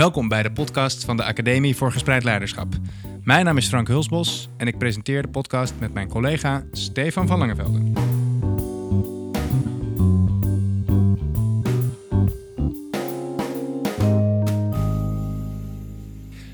[0.00, 2.74] Welkom bij de podcast van de Academie voor Gespreid Leiderschap.
[3.22, 7.38] Mijn naam is Frank Hulsbos en ik presenteer de podcast met mijn collega Stefan van
[7.38, 7.92] Langevelde.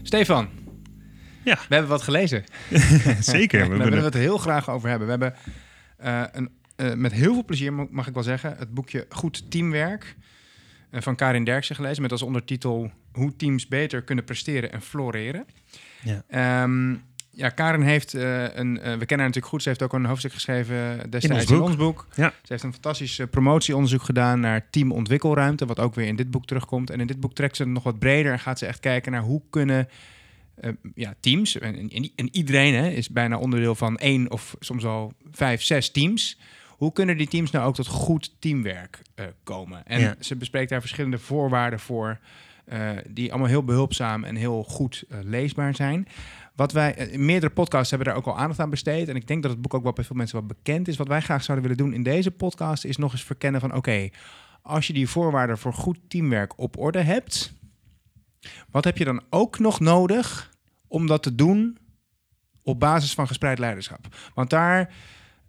[0.03, 0.49] Stefan,
[1.45, 1.55] Ja.
[1.55, 2.45] we hebben wat gelezen.
[3.21, 3.69] Zeker.
[3.71, 5.07] We willen het heel graag over hebben.
[5.07, 5.35] We hebben
[5.97, 10.17] eh, een, eh, met heel veel plezier, mag ik wel zeggen, het boekje Goed Teamwerk
[10.93, 12.03] van Karin Derksen gelezen.
[12.03, 15.47] Met als ondertitel Hoe teams beter kunnen presteren en floreren.
[16.03, 16.23] Ja.
[16.29, 16.95] Ehm,
[17.31, 19.63] ja, Karin heeft eh, een, eh, we kennen haar natuurlijk goed.
[19.63, 22.07] Ze heeft ook een hoofdstuk geschreven destijds ons in ons boek.
[22.15, 22.29] Ja.
[22.29, 26.47] Ze heeft een fantastisch eh, promotieonderzoek gedaan naar teamontwikkelruimte, wat ook weer in dit boek
[26.47, 26.91] terugkomt.
[26.91, 29.13] En in dit boek trekt ze het nog wat breder en gaat ze echt kijken
[29.13, 29.89] naar hoe kunnen
[30.57, 34.85] eh, ja, teams, en, en, en iedereen hè, is bijna onderdeel van één of soms
[34.85, 36.39] al vijf, zes teams.
[36.77, 39.87] Hoe kunnen die teams nou ook tot goed teamwerk eh, komen?
[39.87, 40.15] En Ja.
[40.21, 42.19] ze bespreekt daar verschillende voorwaarden voor,
[42.65, 46.09] eh, die allemaal heel behulpzaam en heel goed eh, leesbaar zijn.
[46.55, 49.09] Wat wij, meerdere podcasts hebben daar ook al aandacht aan besteed.
[49.09, 50.97] En ik denk dat het boek ook wel bij veel mensen wel bekend is.
[50.97, 54.09] Wat wij graag zouden willen doen in deze podcast is nog eens verkennen van oké,
[54.63, 57.53] als je die voorwaarden voor goed teamwerk op orde hebt,
[58.71, 60.51] wat heb je dan ook nog nodig
[60.87, 61.79] om dat te doen
[62.63, 64.07] op basis van gespreid leiderschap?
[64.35, 64.95] Want daar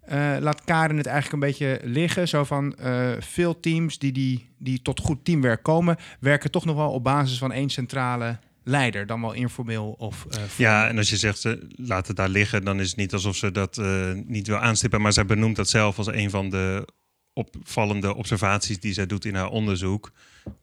[0.08, 2.28] eh, laat Karen het eigenlijk een beetje liggen.
[2.28, 6.76] Zo van eh, veel teams die, die, die tot goed teamwerk komen, werken toch nog
[6.76, 10.46] wel op basis van één centrale leider, dan wel informeel of formeel.
[10.56, 13.36] Ja, en als je zegt ze laat het daar liggen, dan is het niet alsof
[13.36, 13.80] ze dat
[14.26, 15.00] niet wil aanstippen.
[15.00, 16.88] Maar zij benoemt dat zelf als een van de
[17.32, 20.12] opvallende observaties die zij doet in haar onderzoek.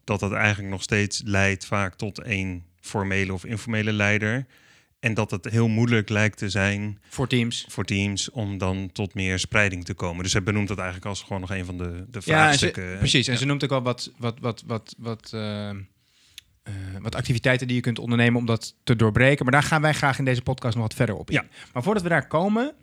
[0.03, 4.45] Dat dat eigenlijk nog steeds leidt vaak tot één formele of informele leider.
[5.05, 7.65] En dat het heel moeilijk lijkt te zijn voor teams.
[7.69, 10.23] voor teams om dan tot meer spreiding te komen.
[10.23, 12.29] Dus zij benoemt dat eigenlijk als gewoon nog een van de, de Ja, en ze-
[12.31, 12.97] vraagstukken.
[12.97, 13.27] precies.
[13.27, 13.39] En Ja.
[13.39, 15.75] ze noemt ook al wat, wat, wat, wat, wat, eh, eh,
[17.01, 19.43] wat activiteiten die je kunt ondernemen om dat te doorbreken.
[19.45, 21.35] Maar daar gaan wij graag in deze podcast nog wat verder op in.
[21.35, 21.45] Ja.
[21.73, 22.73] Maar voordat we daar komen,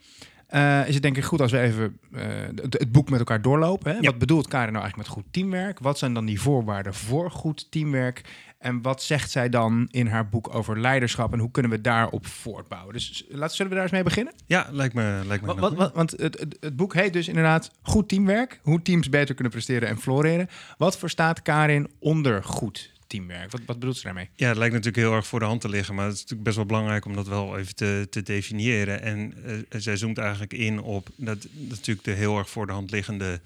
[0.53, 2.23] eh, is het denk ik goed als we even eh,
[2.55, 3.93] het, het boek met elkaar doorlopen.
[3.93, 3.99] Hè?
[3.99, 4.11] Ja.
[4.11, 5.79] Wat bedoelt Karen nou eigenlijk met goed teamwerk?
[5.79, 8.23] Wat zijn dan die voorwaarden voor goed teamwerk?
[8.59, 12.27] En wat zegt zij dan in haar boek over leiderschap en hoe kunnen we daarop
[12.27, 12.93] voortbouwen?
[12.93, 14.33] Dus laten, zullen we daar eens mee beginnen?
[14.47, 17.71] Ja, lijkt me, lijkt me Wat, wat- want het, het, het boek heet dus inderdaad
[17.83, 18.61] Goed Teamwerk.
[18.63, 20.49] Hoe teams beter kunnen presteren en floreren.
[20.77, 23.51] Wat verstaat Karin onder goed teamwerk?
[23.51, 24.29] Wat, wat bedoelt ze daarmee?
[24.35, 26.47] Ja, het lijkt natuurlijk heel erg voor de hand te liggen, maar het is natuurlijk
[26.47, 29.03] best wel belangrijk om dat wel even te, te definiëren.
[29.03, 32.91] En eh, zij zoomt eigenlijk in op dat natuurlijk de heel erg voor de hand
[32.91, 33.41] liggende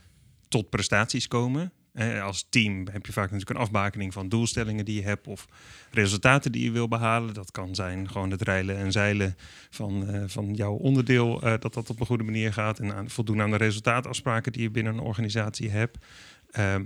[0.49, 1.73] tot prestaties komen.
[1.93, 5.47] Eh, als team heb je vaak natuurlijk een afbakening van doelstellingen die je hebt of
[5.91, 7.35] resultaten die je wil behalen.
[7.35, 9.37] Dat kan zijn gewoon het reilen en zeilen
[9.71, 13.51] van, eh, van jouw onderdeel, dat dat op een goede manier gaat en voldoen aan
[13.51, 15.99] de resultaatafspraken die je binnen een organisatie hebt.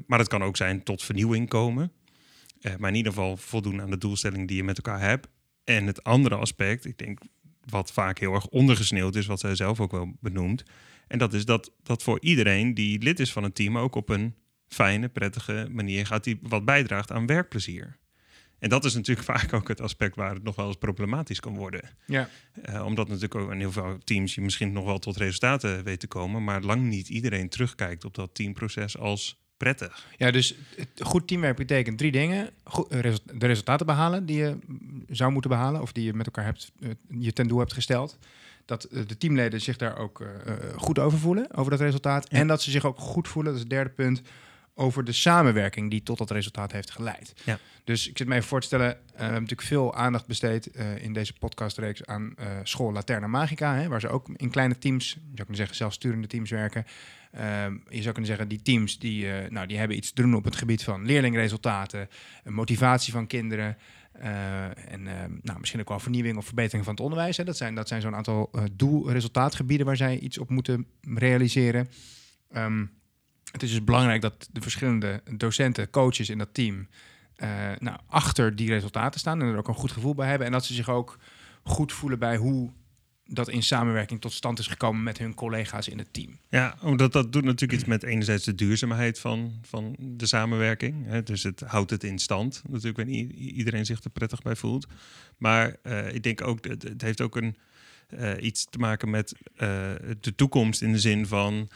[0.07, 1.93] Maar het kan ook zijn tot vernieuwing komen.
[2.60, 5.28] Eh, maar in ieder geval voldoen aan de doelstelling die je met elkaar hebt.
[5.65, 7.21] En het andere aspect, ik denk
[7.65, 10.62] wat vaak heel erg ondergesneeuwd is, wat zij zelf ook wel benoemt.
[11.06, 14.09] En dat is dat, dat voor iedereen die lid is van een team ook op
[14.09, 14.34] een
[14.69, 17.98] fijne, prettige manier gaat die wat bijdraagt aan werkplezier.
[18.59, 21.54] En dat is natuurlijk vaak ook het aspect waar het nog wel eens problematisch kan
[21.54, 21.91] worden.
[22.06, 22.28] Ja.
[22.62, 26.00] Eh, omdat natuurlijk ook in heel veel teams je misschien nog wel tot resultaten weet
[26.00, 30.06] te komen, maar lang niet iedereen terugkijkt op dat teamproces als prettig.
[30.16, 30.54] ja, dus
[30.98, 32.50] goed teamwerk betekent drie dingen.
[32.65, 34.59] Goed, eh, de resultaten behalen die je
[35.09, 35.81] zou moeten behalen.
[35.81, 38.19] Of die je met elkaar hebt, eh, je ten doel hebt gesteld.
[38.65, 40.25] Dat eh, de teamleden zich daar ook
[40.76, 42.26] goed over voelen, over dat resultaat.
[42.31, 42.38] Ja.
[42.38, 44.22] En dat ze zich ook goed voelen, dat is het derde punt,
[44.75, 47.32] over de samenwerking die tot dat resultaat heeft geleid.
[47.44, 47.59] Ja.
[47.84, 50.66] Dus ik zit me even voor te stellen, we hebben natuurlijk veel aandacht besteed
[51.00, 55.34] in deze podcastreeks aan school Laterna Magica, hè, waar ze ook in kleine teams, zou
[55.34, 56.87] kunnen zeggen zelfsturende teams werken.
[57.31, 60.35] Ehm, je zou kunnen zeggen, die teams die, eh, nou, die hebben iets te doen
[60.35, 62.09] op het gebied van leerlingresultaten,
[62.45, 63.77] motivatie van kinderen.
[64.13, 67.37] eh, en eh, nou, misschien ook wel vernieuwing of verbetering van het onderwijs.
[67.37, 67.45] Hè.
[67.45, 71.89] Dat zijn, dat zijn zo'n aantal eh doel-resultaatgebieden waar zij iets op moeten realiseren.
[72.51, 72.87] Ehm,
[73.53, 76.89] het is dus belangrijk dat de verschillende docenten, coaches in dat team,
[77.79, 80.47] nou, achter die resultaten staan en er ook een goed gevoel bij hebben.
[80.47, 81.19] En dat ze zich ook
[81.63, 82.71] goed voelen bij hoe
[83.32, 86.38] dat in samenwerking tot stand is gekomen met hun collega's in het team.
[86.48, 91.06] Ja, omdat dat doet natuurlijk iets met enerzijds de duurzaamheid van, van de samenwerking.
[91.06, 91.22] Hè?
[91.22, 92.62] Dus het houdt het in stand.
[92.68, 94.86] Natuurlijk, wanneer iedereen zich er prettig bij voelt.
[95.36, 97.56] Maar eh, ik denk ook, dat het heeft ook een,
[98.09, 99.68] eh, iets te maken met eh,
[100.21, 101.68] de toekomst in de zin van...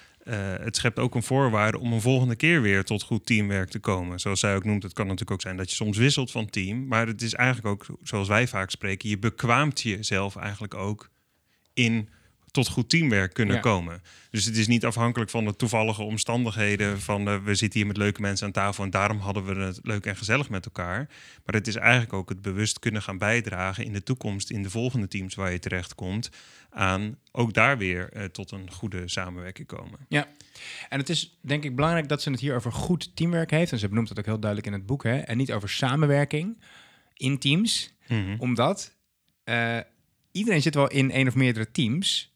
[0.61, 4.21] het schept ook een voorwaarde om een volgende keer weer tot goed teamwerk te komen.
[4.21, 6.87] Zoals zij ook noemt, het kan natuurlijk ook zijn dat je soms wisselt van team.
[6.87, 11.13] Maar het is eigenlijk ook, zoals wij vaak spreken, je bekwaamt jezelf eigenlijk ook
[11.75, 12.09] in
[12.51, 13.61] tot goed teamwerk kunnen Ja.
[13.61, 14.03] komen.
[14.31, 17.97] Dus het is niet afhankelijk van de toevallige omstandigheden van eh, we zitten hier met
[17.97, 21.09] leuke mensen aan tafel en daarom hadden we het leuk en gezellig met elkaar.
[21.45, 24.71] Maar het is eigenlijk ook het bewust kunnen gaan bijdragen in de toekomst, in de
[24.71, 26.31] volgende teams waar je terechtkomt,
[26.71, 29.99] aan ook daar weer eh, tot een goede samenwerking komen.
[30.89, 33.73] En het is denk ik belangrijk dat ze het hier over goed teamwerk heeft.
[33.73, 35.03] En ze benoemt het ook heel duidelijk in het boek.
[35.03, 35.19] Hè?
[35.19, 36.61] En niet over samenwerking
[37.15, 37.93] in teams.
[38.09, 38.35] Mhm.
[38.39, 38.95] Omdat
[39.45, 39.79] eh,
[40.35, 42.33] iedereen zit wel in één of meerdere teams.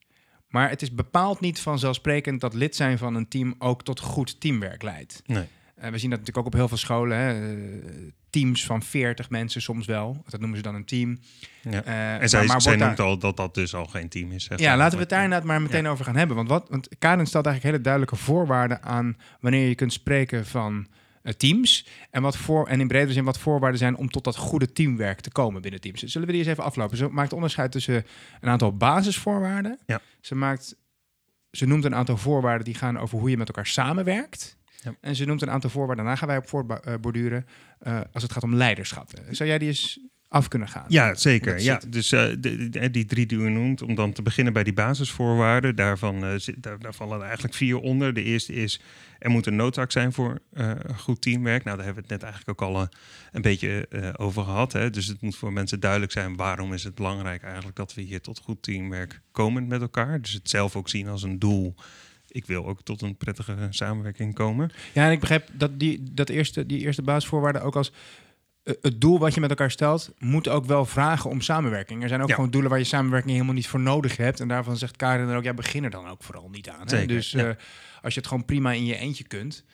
[0.48, 4.40] Maar het is bepaald niet vanzelfsprekend dat lid zijn van een team ook tot goed
[4.40, 5.22] teamwerk leidt.
[5.26, 5.44] Nee.
[5.74, 7.18] Eh, we zien dat natuurlijk ook op heel veel scholen.
[7.18, 7.32] Hè?
[7.52, 7.92] eh,
[8.30, 10.22] teams van 40 mensen soms wel.
[10.28, 11.18] Dat noemen ze dan een team.
[11.62, 11.84] Ja.
[11.84, 14.08] Eh, En zij, maar- maar zij wordt noemt daar- al dat dat dus al geen
[14.08, 14.44] team is.
[14.44, 16.36] zeg Ja, laten we het daar inderdaad maar meteen over gaan hebben.
[16.36, 20.86] Want, wat, want Karen stelt eigenlijk hele duidelijke voorwaarden aan wanneer je kunt spreken van
[21.36, 21.86] teams.
[22.10, 25.20] En, wat voor, en in bredere zin wat voorwaarden zijn om tot dat goede teamwerk
[25.20, 26.02] te komen binnen teams.
[26.02, 26.96] Zullen we die eens even aflopen?
[26.96, 28.06] Ze maakt onderscheid tussen
[28.40, 29.78] een aantal basisvoorwaarden.
[29.86, 30.00] Ja.
[30.20, 30.76] Ze, maakt,
[31.50, 34.56] ze noemt een aantal voorwaarden die gaan over hoe je met elkaar samenwerkt.
[34.82, 34.94] Ja.
[35.00, 37.46] En ze noemt een aantal voorwaarden, daarna gaan wij op voortborduren,
[37.78, 39.10] eh als het gaat om leiderschap.
[39.30, 40.84] Zou jij die eens af kunnen gaan?
[40.88, 41.60] Ja, zeker.
[41.60, 44.64] Ja, dus eh, de- de- die drie die u noemt, om dan te beginnen bij
[44.64, 48.14] die basisvoorwaarden, daarvan eh, zit- daar, daar vallen er eigenlijk vier onder.
[48.14, 48.80] De eerste is,
[49.18, 51.64] er moet een noodzaak zijn voor eh, goed teamwerk.
[51.64, 52.86] Nou, daar hebben we het net eigenlijk ook al eh,
[53.32, 54.72] een beetje eh, over gehad.
[54.72, 54.90] Hè?
[54.90, 58.20] Dus het moet voor mensen duidelijk zijn, waarom is het belangrijk eigenlijk dat we hier
[58.20, 60.20] tot goed teamwerk komen met elkaar.
[60.20, 61.74] Dus het zelf ook zien als een doel.
[62.28, 64.70] Ik wil ook tot een prettige samenwerking komen.
[64.94, 67.96] Ja, en ik begrijp dat die, dat eerste, die eerste basisvoorwaarden ook als eh,
[68.82, 72.02] het doel wat je met elkaar stelt, moet ook wel vragen om samenwerking.
[72.02, 72.34] Er zijn ook Ja.
[72.34, 74.40] gewoon doelen waar je samenwerking helemaal niet voor nodig hebt.
[74.40, 76.80] En daarvan zegt Karin dan ook, ja, begin er dan ook vooral niet aan.
[76.80, 76.88] Hè?
[76.88, 77.48] Zeker, Dus ja.
[77.48, 77.54] eh,
[78.02, 79.64] als je het gewoon prima in je eentje kunt,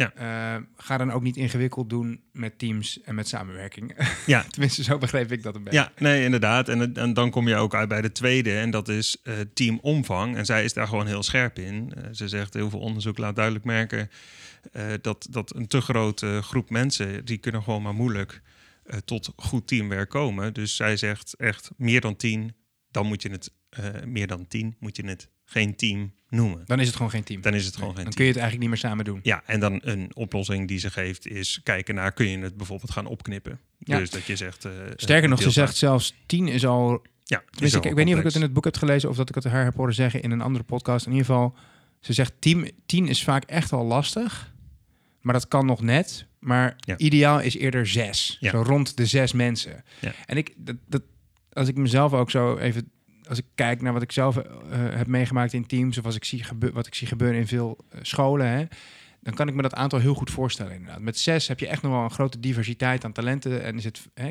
[0.00, 0.12] Ja.
[0.56, 3.94] eh, ga dan ook niet ingewikkeld doen met teams en met samenwerking.
[4.26, 4.42] Ja.
[4.50, 5.78] Tenminste, zo begreep ik dat een beetje.
[5.78, 6.68] Ja, nee, inderdaad.
[6.68, 10.36] En, dan kom je ook uit bij de tweede, en dat is eh, teamomvang.
[10.36, 11.92] En zij is daar gewoon heel scherp in.
[11.94, 14.10] Eh, ze zegt, heel veel onderzoek laat duidelijk merken
[15.00, 18.42] dat, dat een te grote groep mensen, die kunnen gewoon maar moeilijk
[19.04, 20.54] tot goed teamwerk komen.
[20.54, 22.54] Dus zij zegt echt, meer dan tien,
[22.90, 23.52] dan moet je het,
[24.04, 26.62] meer dan tien, moet je het geen team noemen.
[26.66, 27.40] Dan is het gewoon geen team.
[27.40, 28.16] Dan is het gewoon Nee, geen dan team.
[28.16, 29.20] kun je het eigenlijk niet meer samen doen.
[29.22, 32.90] Ja, en dan een oplossing die ze geeft is kijken naar, kun je het bijvoorbeeld
[32.90, 33.60] gaan opknippen?
[33.78, 33.98] Ja.
[33.98, 34.64] Dus dat je zegt...
[34.64, 38.14] eh, Sterker nog, ze zegt zelfs tien is al Ja, is ik, ik weet niet
[38.14, 39.94] of ik het in het boek heb gelezen of dat ik het haar heb horen
[39.94, 41.06] zeggen in een andere podcast.
[41.06, 41.54] In ieder geval,
[42.00, 44.52] ze zegt team, tien is vaak echt al lastig.
[45.20, 46.26] Maar dat kan nog net.
[46.38, 46.98] Maar Ja.
[46.98, 48.36] ideaal is eerder zes.
[48.40, 48.50] Ja.
[48.50, 49.84] Zo rond de zes mensen.
[50.00, 50.12] Ja.
[50.26, 51.02] En ik, dat, dat,
[51.52, 52.90] als ik mezelf ook zo even...
[53.30, 55.98] Als ik kijk naar wat ik zelf eh, heb meegemaakt in teams...
[55.98, 58.46] of als ik zie wat ik zie gebeuren in veel eh, scholen...
[58.46, 58.64] Hè,
[59.20, 61.00] dan kan ik me dat aantal heel goed voorstellen inderdaad.
[61.00, 63.62] Met zes heb je echt nog wel een grote diversiteit aan talenten...
[63.62, 64.30] en is het, hè,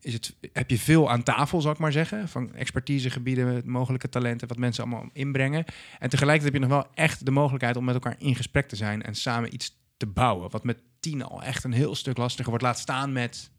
[0.00, 2.28] is het, heb je veel aan tafel, zal ik maar zeggen.
[2.28, 5.64] Van expertisegebieden, mogelijke talenten, wat mensen allemaal inbrengen.
[5.98, 8.76] En tegelijkertijd heb je nog wel echt de mogelijkheid om met elkaar in gesprek te
[8.76, 10.50] zijn en samen iets te bouwen.
[10.50, 12.64] Wat met tien al echt een heel stuk lastiger wordt.
[12.64, 13.50] Laat staan met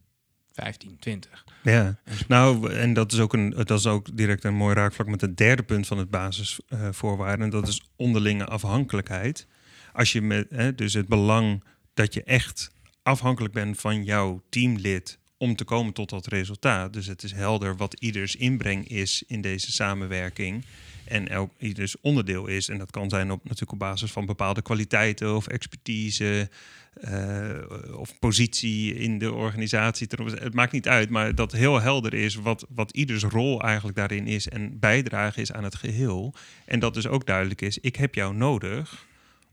[0.61, 1.45] 15, 20.
[1.63, 5.21] Ja, nou, en dat is ook, een, dat is ook direct een mooi raakvlak met
[5.21, 7.45] het derde punt van het basisvoorwaarden.
[7.45, 9.47] en dat is onderlinge afhankelijkheid.
[9.94, 11.63] Als je met, hè, dus het belang
[11.94, 12.71] dat je echt
[13.03, 16.94] afhankelijk bent van jouw teamlid om te komen tot dat resultaat.
[16.94, 20.65] Dus het is helder wat ieders inbreng is in deze samenwerking.
[21.06, 22.69] En elk ieders onderdeel is.
[22.69, 26.50] En dat kan zijn op, natuurlijk op basis van bepaalde kwaliteiten of expertise.
[26.94, 30.07] Eh, of positie in de organisatie.
[30.09, 34.28] Het maakt niet uit, maar dat heel helder is wat, wat ieders rol eigenlijk daarin
[34.28, 36.33] is en bijdrage is aan het geheel.
[36.66, 39.07] En dat dus ook duidelijk is, ik heb jou nodig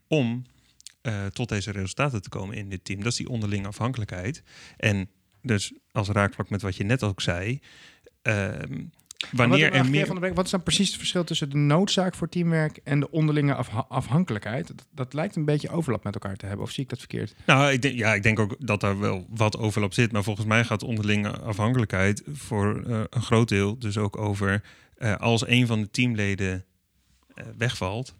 [0.08, 0.44] om
[1.02, 2.98] eh, tot deze resultaten te komen in dit team.
[2.98, 4.42] Dat is die onderlinge afhankelijkheid.
[4.76, 5.10] En
[5.42, 7.60] dus als raakvlak met wat je net ook zei.
[8.22, 8.84] ehm,
[9.32, 10.06] wanneer er meer...
[10.06, 13.10] Van de wat is dan precies het verschil tussen de noodzaak voor teamwerk en de
[13.10, 14.66] onderlinge afha- afhankelijkheid?
[14.66, 16.64] Dat, dat lijkt een beetje overlap met elkaar te hebben.
[16.64, 17.34] Of zie ik dat verkeerd?
[17.46, 20.12] Nou, ik denk, ja, ik denk ook dat daar wel wat overlap zit.
[20.12, 24.62] Maar volgens mij gaat onderlinge afhankelijkheid voor eh, een groot deel dus ook over
[24.96, 26.64] eh, als een van de teamleden
[27.34, 28.14] eh, wegvalt,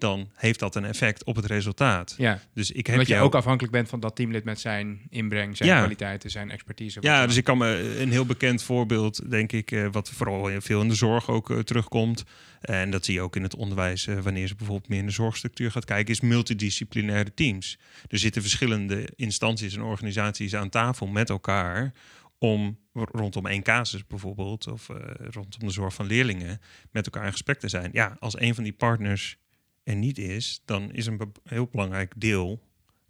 [0.00, 2.14] dan heeft dat een effect op het resultaat.
[2.18, 3.26] Ja, Dus ik heb omdat je jou...
[3.26, 5.78] ook afhankelijk bent van dat teamlid met zijn inbreng, zijn Ja.
[5.78, 6.98] kwaliteiten, zijn expertise.
[7.02, 10.80] Ja, dus ik kan me een heel bekend voorbeeld, denk ik, eh, wat vooral veel
[10.80, 12.24] in de zorg ook eh, terugkomt.
[12.60, 15.12] En dat zie je ook in het onderwijs, eh, wanneer ze bijvoorbeeld meer in de
[15.12, 17.78] zorgstructuur gaat kijken, is multidisciplinaire teams.
[18.08, 21.92] Er zitten verschillende instanties en organisaties aan tafel met elkaar
[22.38, 24.88] om rondom één casus bijvoorbeeld, of
[25.30, 27.90] rondom de zorg van leerlingen, met elkaar in gesprek te zijn.
[27.92, 29.36] Ja, als een van die partners
[29.82, 32.62] er niet is, dan is een heel belangrijk deel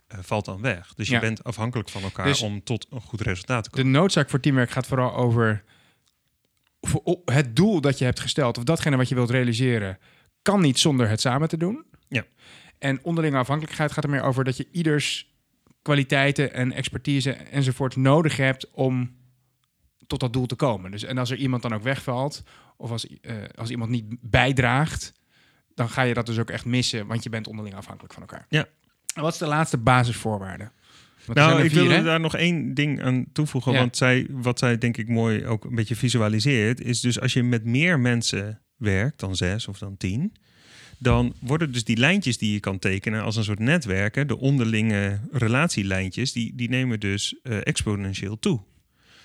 [0.06, 0.94] eh, valt dan weg.
[0.94, 3.92] Dus je bent afhankelijk van elkaar Dus om tot een goed resultaat te komen.
[3.92, 5.64] De noodzaak voor teamwerk gaat vooral over
[7.24, 9.98] het doel dat je hebt gesteld, of datgene wat je wilt realiseren,
[10.42, 11.84] kan niet zonder het samen te doen.
[12.08, 12.24] Ja.
[12.78, 15.34] En onderlinge afhankelijkheid gaat er meer over dat je ieders
[15.82, 19.18] kwaliteiten en expertise enzovoort nodig hebt om
[20.06, 20.90] tot dat doel te komen.
[20.90, 22.42] Dus en als er iemand dan ook wegvalt,
[22.76, 25.12] of als, eh, als iemand niet bijdraagt,
[25.80, 28.46] dan ga je dat dus ook echt missen, want je bent onderling afhankelijk van elkaar.
[28.48, 28.66] Ja.
[29.14, 30.70] En wat is de laatste basisvoorwaarde?
[31.24, 32.02] Want Nou, ik hè?
[32.02, 33.72] daar nog één ding aan toevoegen.
[33.72, 33.78] Ja.
[33.78, 37.42] Want zij, wat zij denk ik mooi ook een beetje visualiseert, is dus als je
[37.42, 40.32] met meer mensen werkt dan zes of dan tien,
[40.98, 45.20] dan worden dus die lijntjes die je kan tekenen als een soort netwerken, de onderlinge
[45.32, 48.60] relatielijntjes, die, die nemen dus eh, exponentieel toe.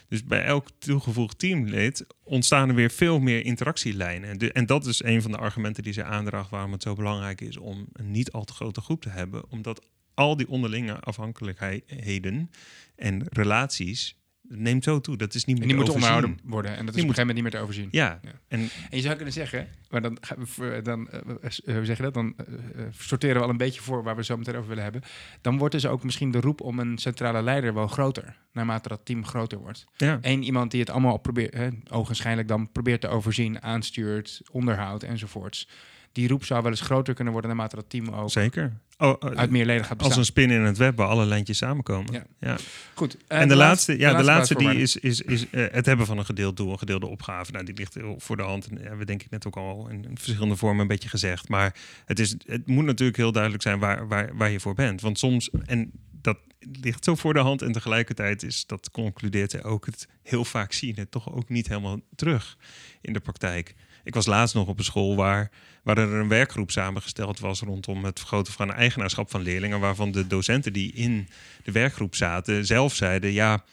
[0.08, 4.38] Dus bij elk toegevoegd teamlid ontstaan er weer veel meer interactielijnen.
[4.38, 7.42] De- en dat is een van de argumenten die ze aandraagt waarom het zo belangrijk
[7.42, 9.50] is om een niet al te grote groep te hebben.
[9.50, 9.82] Omdat
[10.14, 12.52] al die onderlinge afhankelijkheden
[12.96, 14.18] en relaties
[14.50, 15.18] neemt zo toe.
[15.18, 16.04] Dat is niet meer En die overzien.
[16.04, 16.72] onderhouden worden.
[16.78, 17.88] En dat is Die op een gegeven moment niet meer te overzien.
[17.92, 18.30] Ja, Ja.
[18.48, 20.18] en En je zou kunnen zeggen, maar dan,
[20.56, 21.20] we dan eh,
[21.66, 22.14] eh, hoe zeg je dat?
[22.14, 22.46] Dan eh,
[22.82, 25.02] eh, sorteren we al een beetje voor waar we zo meteen over willen hebben.
[25.42, 29.06] Dan wordt dus ook misschien de roep om een centrale leider wel groter, naarmate dat
[29.06, 29.86] team groter wordt.
[29.98, 35.04] ja, Eén iemand die het allemaal probeert, hè, ogenschijnlijk dan probeert te overzien, aanstuurt, onderhoudt
[35.04, 35.68] enzovoorts.
[36.15, 38.74] Die roep zou wel eens groter kunnen worden naarmate dat team ook zeker.
[38.98, 40.19] Oh, eh, uit meer leden gaat als bestaan.
[40.19, 42.13] een spin in het web waar alle lijntjes samenkomen.
[42.13, 42.25] Ja.
[42.39, 42.57] Ja.
[42.93, 43.17] Goed.
[43.27, 46.17] eh, En de laatste, ja, de laatste die is, is, is eh, het hebben van
[46.17, 47.51] een gedeeld doel, een gedeelde opgave.
[47.51, 48.67] Nou, die ligt heel voor de hand.
[48.67, 51.50] En ja, we denk ik net ook al in, in verschillende vormen een beetje gezegd.
[51.50, 55.01] Maar het, is, het moet natuurlijk heel duidelijk zijn waar, waar, waar je voor bent.
[55.01, 55.91] Want soms, en
[56.22, 56.38] dat
[56.81, 57.62] ligt zo voor de hand.
[57.62, 61.50] En tegelijkertijd is, dat concludeert hij ook, het heel vaak zie je het toch ook
[61.50, 62.57] niet helemaal terug
[63.01, 63.75] in de praktijk.
[64.06, 65.52] Ik was laatst nog op een school waar,
[65.84, 69.80] waar er een werkgroep samengesteld was rondom het vergroten van eigenaarschap van leerlingen.
[69.80, 71.28] Waarvan de docenten die in
[71.64, 73.64] de werkgroep zaten zelf zeiden: Ja,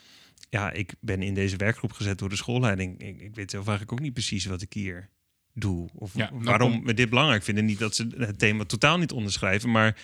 [0.51, 3.01] ja, ik ben in deze werkgroep gezet door de schoolleiding.
[3.01, 5.09] Ik, ik weet zelf eigenlijk ook niet precies wat ik hier
[5.55, 5.89] doe.
[5.95, 7.65] Of Ja, nou waarom we dit belangrijk vinden.
[7.65, 9.97] Niet dat ze het thema totaal niet onderschrijven, maar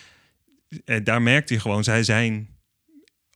[0.85, 2.49] eh, daar merkt je gewoon, zij zijn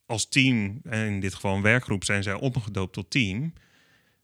[0.06, 3.52] als team, en in dit geval een werkgroep, zijn zij omgedoopt tot team.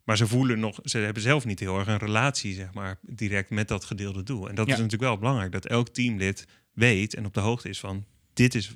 [0.09, 3.51] Maar ze voelen nog, ze hebben zelf niet heel erg een relatie, zeg maar, direct
[3.51, 4.49] met dat gedeelde doel.
[4.49, 4.73] En dat Ja.
[4.73, 8.55] is natuurlijk wel belangrijk, dat elk teamlid weet en op de hoogte is van, dit
[8.55, 8.75] is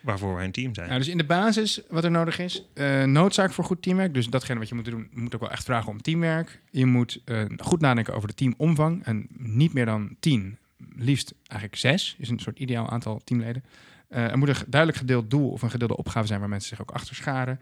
[0.00, 0.86] waarvoor wij een team zijn.
[0.86, 4.14] Nou, dus in de basis wat er nodig is, eh, noodzaak voor goed teamwerk.
[4.14, 6.60] Dus datgene wat je moet doen, moet ook wel echt vragen om teamwerk.
[6.70, 10.58] Je moet eh, goed nadenken over de teamomvang en niet meer dan tien,
[10.96, 13.64] liefst eigenlijk zes, is een soort ideaal aantal teamleden.
[14.08, 16.80] Eh, er moet een duidelijk gedeeld doel of een gedeelde opgave zijn waar mensen zich
[16.80, 17.60] ook achter scharen.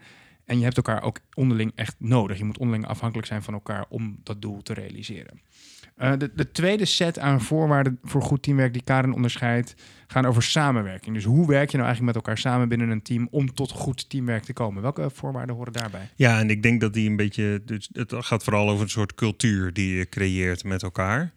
[0.51, 2.37] En je hebt elkaar ook onderling echt nodig.
[2.37, 5.41] Je moet onderling afhankelijk zijn van elkaar om dat doel te realiseren.
[5.95, 9.75] Eh, de, de tweede set aan voorwaarden voor goed teamwerk die Karen onderscheidt,
[10.07, 11.15] gaan over samenwerking.
[11.15, 14.09] Dus hoe werk je nou eigenlijk met elkaar samen binnen een team om tot goed
[14.09, 14.81] teamwerk te komen?
[14.81, 16.09] Welke voorwaarden horen daarbij?
[16.15, 17.61] Ja, en ik denk dat die een beetje.
[17.65, 21.33] Dus het gaat vooral over een soort cultuur die je creëert met elkaar.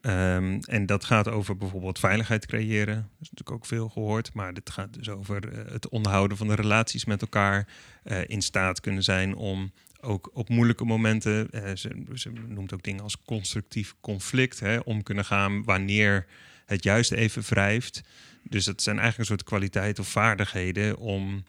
[0.00, 2.94] Ehm, en dat gaat over bijvoorbeeld veiligheid creëren.
[2.94, 4.34] Dat is natuurlijk ook veel gehoord.
[4.34, 7.68] Maar dit gaat dus over eh, het onderhouden van de relaties met elkaar.
[8.02, 11.50] eh, in staat kunnen zijn om ook op moeilijke momenten.
[11.50, 11.76] eh,
[12.14, 14.60] ze, noemt ook dingen als constructief conflict.
[14.60, 16.26] Hè, om kunnen gaan wanneer
[16.66, 18.02] het juist even wrijft.
[18.42, 21.44] Dus dat zijn eigenlijk een soort kwaliteiten of vaardigheden om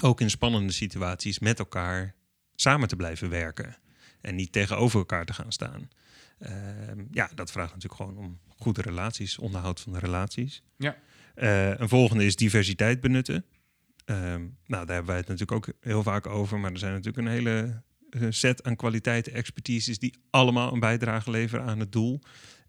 [0.00, 2.14] ook in spannende situaties met elkaar
[2.54, 3.76] samen te blijven werken.
[4.20, 5.88] En niet tegenover elkaar te gaan staan.
[6.38, 10.62] Ehm, ja, dat vraagt natuurlijk gewoon om goede relaties, onderhoud van de relaties.
[10.76, 10.96] Ja.
[11.34, 13.44] Eh, een volgende is diversiteit benutten.
[14.04, 16.58] Ehm, nou, daar hebben wij het natuurlijk ook heel vaak over.
[16.58, 19.98] Maar er zijn natuurlijk een hele eh, set aan kwaliteiten, expertises...
[19.98, 22.20] die allemaal een bijdrage leveren aan het doel.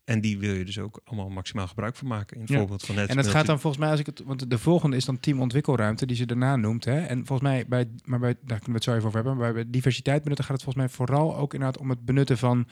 [0.04, 2.36] En die wil je dus ook allemaal maximaal gebruik van maken.
[2.36, 2.58] In het Ja.
[2.58, 3.10] voorbeeld van net.
[3.10, 6.06] En dat gaat dan volgens mij, als ik het, want de volgende is dan teamontwikkelruimte,
[6.06, 6.86] die ze daarna noemt.
[6.86, 7.00] Hè?
[7.00, 9.54] En volgens mij, bij, maar bij, daar kunnen we het zo even over hebben, maar
[9.54, 12.68] bij diversiteit benutten gaat het volgens mij vooral ook inderdaad om het benutten van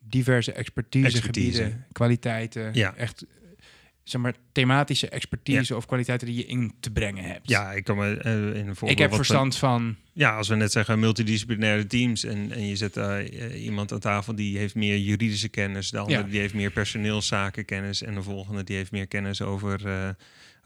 [0.00, 1.84] diverse expertisegebieden, Expertise.
[1.92, 2.94] kwaliteiten, Ja.
[2.96, 3.24] echt
[4.02, 7.48] zeg maar thematische expertise of kwaliteiten die je in te brengen hebt.
[7.48, 8.90] Ja, ik kan me eh, in een voorbeeld...
[8.90, 9.96] ik heb we- verstand van.
[10.12, 14.34] Ja, als we net zeggen multidisciplinaire teams en, en je zet eh, iemand aan tafel
[14.34, 16.26] die heeft meer juridische kennis, de andere Ja.
[16.28, 19.80] die heeft meer personeelszakenkennis en de volgende die heeft meer kennis over,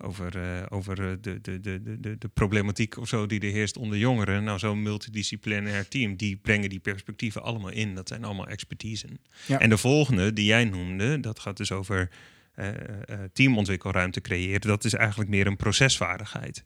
[0.05, 3.77] over, eh, over eh, de, de, de, de, de, problematiek of zo die er heerst
[3.77, 4.45] onder jongeren.
[4.45, 7.95] Nou, zo'n multidisciplinair team, die brengen die perspectieven allemaal in.
[7.95, 9.19] Dat zijn allemaal expertisen.
[9.47, 9.61] Ja.
[9.61, 12.11] En de volgende die jij noemde, dat gaat dus over
[12.55, 14.61] eh, eh, teamontwikkelruimte creëren.
[14.61, 16.65] Dat is eigenlijk meer een procesvaardigheid.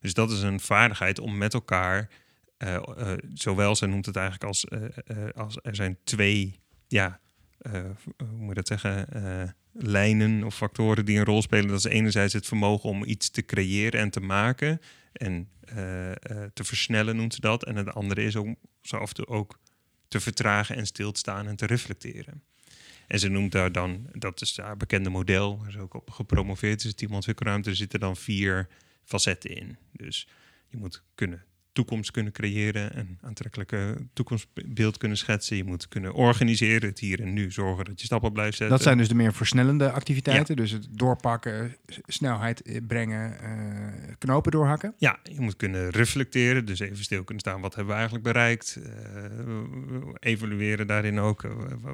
[0.00, 2.08] Dus dat is een vaardigheid om met elkaar,
[2.56, 7.20] eh, eh, zowel, zij noemt het eigenlijk als, eh, eh, als er zijn twee, ja,
[7.58, 7.72] eh,
[8.16, 11.68] hoe moet je dat zeggen, eh, lijnen of factoren die een rol spelen.
[11.68, 14.80] Dat is enerzijds het vermogen om iets te creëren en te maken
[15.12, 16.16] en eh, eh,
[16.54, 17.64] te versnellen, noemt ze dat.
[17.64, 19.58] En het andere is om zo af en toe ook
[20.08, 22.42] te vertragen en stil te staan en te reflecteren.
[23.06, 26.84] En ze noemt daar dan, dat is haar bekende model, waar ze ook op gepromoveerd
[26.84, 28.68] is, teamontwikkelruimte, er zitten dan vier
[29.04, 29.76] facetten in.
[29.92, 30.28] Dus
[30.68, 35.56] je moet kunnen toekomst kunnen creëren, een aantrekkelijke toekomstbeeld kunnen schetsen.
[35.56, 38.76] Je moet kunnen organiseren, het hier en nu, zorgen dat je stappen blijft zetten.
[38.76, 40.56] Dat zijn dus de meer versnellende activiteiten.
[40.56, 44.94] Dus het doorpakken, snelheid eh, brengen, uh, knopen doorhakken.
[44.98, 47.60] Ja, je moet kunnen reflecteren, dus even stil kunnen staan.
[47.60, 48.78] Wat hebben we eigenlijk bereikt?
[48.78, 48.86] Uh,
[50.18, 51.42] evalueren daarin ook.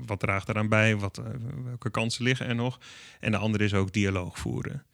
[0.06, 0.96] wat draagt eraan bij?
[0.96, 1.22] Wat,
[1.64, 2.80] welke kansen liggen er nog?
[3.20, 4.84] En de andere is ook dialoog voeren.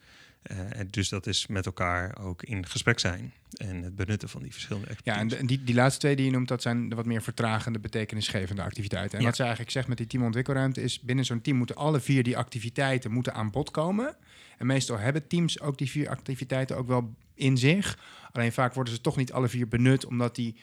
[0.50, 0.58] Uh,
[0.90, 4.88] dus dat is met elkaar ook in gesprek zijn en het benutten van die verschillende
[4.88, 5.28] expertise.
[5.28, 7.78] Ja, en die, die laatste twee die je noemt, dat zijn de wat meer vertragende,
[7.78, 9.18] betekenisgevende activiteiten.
[9.18, 12.22] En wat ze eigenlijk zegt met die teamontwikkelruimte is, binnen zo'n team moeten alle vier
[12.22, 14.16] die activiteiten moeten aan bod komen.
[14.58, 17.98] En meestal hebben teams ook die vier activiteiten ook wel in zich.
[18.32, 20.56] Alleen vaak worden ze toch niet alle vier benut, omdat die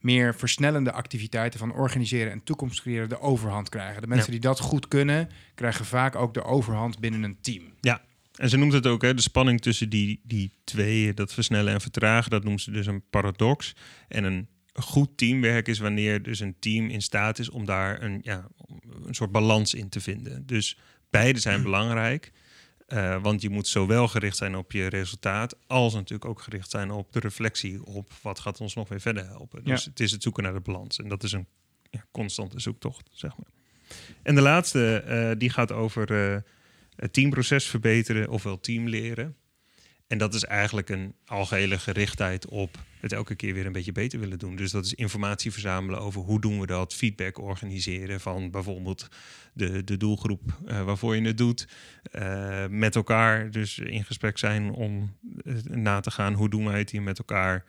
[0.00, 4.02] meer versnellende activiteiten van organiseren en toekomst creëren de overhand krijgen.
[4.02, 7.62] De mensen die dat goed kunnen, krijgen vaak ook de overhand binnen een team.
[7.80, 8.02] Ja,
[8.40, 11.80] en ze noemt het ook, hè, de spanning tussen die, die twee, dat versnellen en
[11.80, 13.76] vertragen, dat noemt ze dus een paradox.
[14.08, 18.20] En een goed teamwerk is wanneer dus een team in staat is om daar een,
[18.22, 18.48] ja,
[19.06, 20.46] een soort balans in te vinden.
[20.46, 20.78] Dus
[21.10, 22.32] beide zijn belangrijk.
[22.88, 26.90] Uh, want je moet zowel gericht zijn op je resultaat, als natuurlijk ook gericht zijn
[26.90, 29.64] op de reflectie op wat gaat ons nog weer verder helpen.
[29.64, 30.98] Dus het is het zoeken naar de balans.
[30.98, 31.46] En dat is een
[31.90, 33.50] ja, constante zoektocht, zeg maar.
[34.22, 36.36] En de laatste, uh, die gaat over uh,
[37.00, 39.36] het teamproces verbeteren, ofwel team leren.
[40.06, 44.20] En dat is eigenlijk een algehele gerichtheid op het elke keer weer een beetje beter
[44.20, 44.56] willen doen.
[44.56, 49.08] Dus dat is informatie verzamelen over hoe doen we dat, feedback organiseren van bijvoorbeeld
[49.52, 51.68] de, de doelgroep uh, waarvoor je het doet.
[52.12, 56.78] Uh, met elkaar dus in gesprek zijn om uh, na te gaan hoe doen wij
[56.78, 57.64] het hier met elkaar.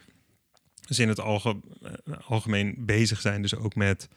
[0.88, 1.60] Dus in het alge
[2.22, 4.08] algemeen bezig zijn dus ook met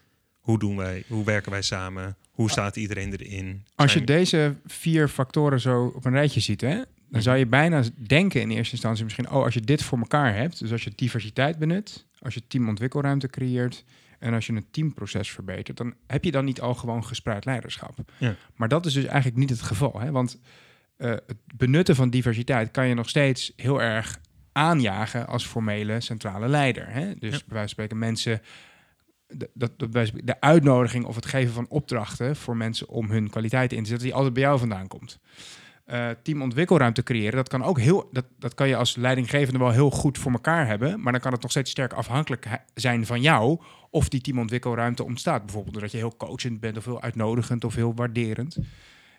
[0.45, 3.65] hoe doen wij, hoe werken wij samen, hoe staat iedereen erin?
[3.75, 7.21] Als je deze vier factoren zo op een rijtje ziet, hè, dan mhm.
[7.21, 10.59] zou je bijna denken in eerste instantie misschien, oh, als je dit voor elkaar hebt,
[10.59, 13.85] dus als je diversiteit benut, als je teamontwikkelruimte creëert
[14.19, 17.99] en als je een teamproces verbetert, dan heb je dan niet al gewoon gespreid leiderschap.
[18.19, 18.37] Ja.
[18.57, 20.39] Maar dat is dus eigenlijk niet het geval, hè, want
[20.99, 24.21] uh, het benutten van diversiteit kan je nog steeds heel erg
[24.53, 26.89] aanjagen als formele centrale leider.
[26.89, 27.15] Hè?
[27.15, 28.41] Dus bij wijze van spreken mensen
[29.37, 29.73] de, dat,
[30.25, 34.07] de uitnodiging of het geven van opdrachten voor mensen om hun kwaliteit in te zetten,
[34.07, 35.19] die altijd bij jou vandaan komt.
[35.87, 39.71] Uh, team ontwikkelruimte creëren, dat kan ook heel, dat, dat kan je als leidinggevende wel
[39.71, 43.21] heel goed voor elkaar hebben, maar dan kan het nog steeds sterk afhankelijk zijn van
[43.21, 45.43] jou of die teamontwikkelruimte ontstaat.
[45.43, 48.57] Bijvoorbeeld doordat je heel coachend bent of heel uitnodigend of heel waarderend.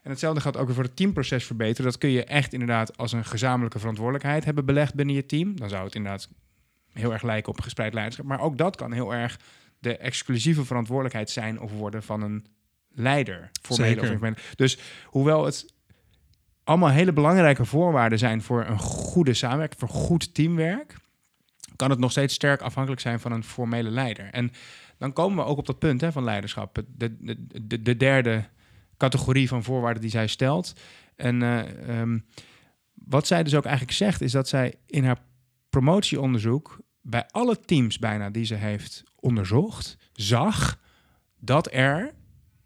[0.04, 1.92] En hetzelfde gaat ook weer voor het teamproces verbeteren.
[1.92, 5.56] Dat kun je echt inderdaad als een gezamenlijke verantwoordelijkheid hebben belegd binnen je team.
[5.60, 6.30] Dan zou het inderdaad
[6.92, 8.26] heel erg lijken op gespreid leiderschap.
[8.26, 9.40] Maar ook dat kan heel erg
[9.80, 12.46] de exclusieve verantwoordelijkheid zijn of worden van een
[12.90, 13.50] leider.
[13.62, 14.36] Formele of informele.
[14.56, 15.74] Dus hoewel het
[16.64, 20.96] allemaal hele belangrijke voorwaarden zijn voor een goede samenwerking, voor goed teamwerk,
[21.76, 24.30] kan het nog steeds sterk afhankelijk zijn van een formele leider.
[24.32, 24.52] En
[24.98, 26.76] dan komen we ook op dat punt hè, van leiderschap.
[26.76, 26.86] De,
[27.20, 27.36] de,
[27.68, 28.46] de, de derde
[28.98, 30.74] categorie van voorwaarden die zij stelt.
[31.16, 32.26] En uh, um,
[32.94, 35.20] wat zij dus ook eigenlijk zegt, is dat zij in haar
[35.70, 40.80] promotieonderzoek bij alle teams bijna die ze heeft onderzocht, zag
[41.40, 42.14] dat er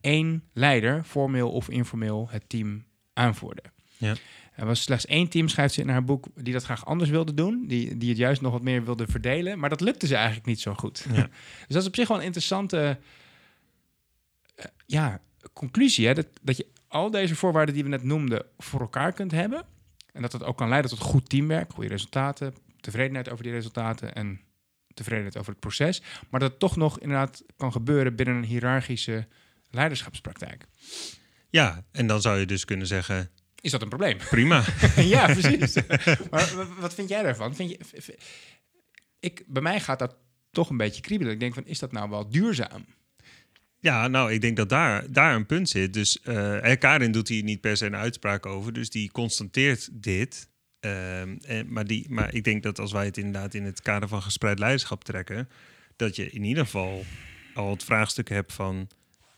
[0.02, 3.64] één leider, formeel of informeel, het team aanvoerde.
[3.98, 4.16] Ja.
[4.56, 7.34] Er was slechts één team, schrijft ze in haar boek, die dat graag anders wilde
[7.34, 7.66] doen.
[7.68, 9.60] Die, die het juist nog wat meer wilde verdelen.
[9.60, 11.06] Maar dat lukte ze eigenlijk niet zo goed.
[11.14, 11.22] Ja.
[11.68, 12.98] dus dat is op zich wel een interessante
[14.56, 15.22] uh, ja,
[15.54, 16.08] conclusie.
[16.08, 16.14] Hè?
[16.14, 19.66] Dat, dat je al deze voorwaarden die we net noemden voor elkaar kunt hebben.
[20.14, 24.16] En dat het ook kan leiden tot goed teamwerk, goede resultaten, tevredenheid over die resultaten
[24.16, 24.40] en
[25.04, 26.02] tevredenheid over het proces.
[26.30, 29.28] Maar dat het toch nog inderdaad kan gebeuren binnen een hiërarchische
[29.70, 30.66] leiderschapspraktijk.
[31.50, 33.30] Ja, en dan zou je dus kunnen zeggen.
[33.62, 34.18] Is dat een probleem?
[34.18, 34.64] Prima.
[34.96, 35.76] ja, precies.
[36.32, 37.56] maar wat vind jij daarvan?
[37.56, 38.18] Vind je,
[39.20, 40.16] ik, bij mij gaat dat
[40.52, 41.34] toch een beetje kriebelen.
[41.34, 42.86] Ik denk van, is dat nou wel duurzaam?
[43.80, 45.94] Ja, nou, ik denk dat daar, daar een punt zit.
[45.94, 48.74] Dus uh, Karin doet hier niet per se een uitspraak over.
[48.74, 50.49] Dus die constateert dit.
[50.80, 54.10] Ehm, en, maar, die, maar ik denk dat als wij het inderdaad in het kader
[54.10, 55.50] van gespreid leiderschap trekken,
[55.96, 57.06] dat je in ieder geval
[57.54, 58.88] al het vraagstuk hebt van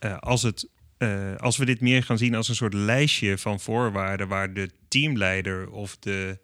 [0.06, 3.60] uh, als, het, uh, als we dit meer gaan zien als een soort lijstje van
[3.60, 6.40] voorwaarden waar de teamleider of de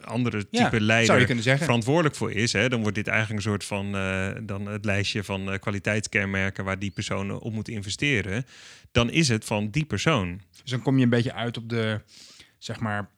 [0.00, 4.30] andere type leider verantwoordelijk voor is, hè, dan wordt dit eigenlijk een soort van uh,
[4.42, 8.44] dan het lijstje van kwaliteitskenmerken waar die persoon op moet investeren.
[8.92, 10.40] Dan is het van die persoon.
[10.62, 12.00] Dus dan kom je een beetje uit op de
[12.58, 13.10] zeg maar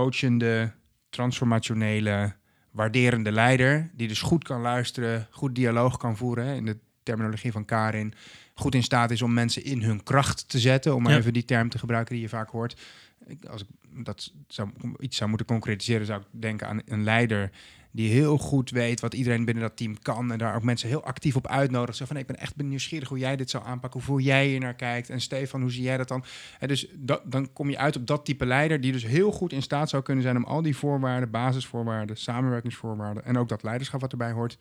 [0.00, 0.72] coachende,
[1.10, 2.34] transformationele,
[2.70, 3.90] waarderende leider.
[3.94, 6.54] Die dus goed kan luisteren, goed dialoog kan voeren.
[6.56, 8.14] In de terminologie van Karin,
[8.54, 10.94] goed in staat is om mensen in hun kracht te zetten.
[10.94, 11.18] Om maar Ja.
[11.18, 12.80] even die term te gebruiken die je vaak hoort.
[13.26, 13.68] Ik, als ik
[14.04, 17.50] dat zou, iets zou moeten concretiseren, zou ik denken aan een leider
[17.96, 20.32] die heel goed weet wat iedereen binnen dat team kan.
[20.32, 21.96] En daar ook mensen heel actief op uitnodigt.
[21.96, 24.02] Zo van, ik ben echt nieuwsgierig hoe jij dit zou aanpakken.
[24.04, 25.10] Hoe jij hier naar kijkt.
[25.10, 26.24] En Stefan, hoe zie jij dat dan?
[26.58, 28.80] En dus dat, dan kom je uit op dat type leider...
[28.80, 30.36] die dus heel goed in staat zou kunnen zijn...
[30.36, 33.24] om al die voorwaarden, basisvoorwaarden, samenwerkingsvoorwaarden...
[33.24, 34.58] en ook dat leiderschap wat erbij hoort...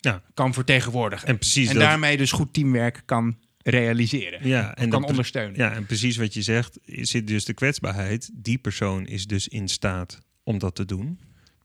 [0.00, 0.22] Ja.
[0.34, 1.28] kan vertegenwoordigen.
[1.28, 1.82] En precies en dat.
[1.82, 4.48] daarmee dus goed teamwerk kan realiseren.
[4.48, 5.56] ja, en kan dat- ondersteunen.
[5.56, 8.30] Ja, en precies wat je zegt, is zit dus de kwetsbaarheid.
[8.34, 11.18] Die persoon is dus in staat om dat te doen.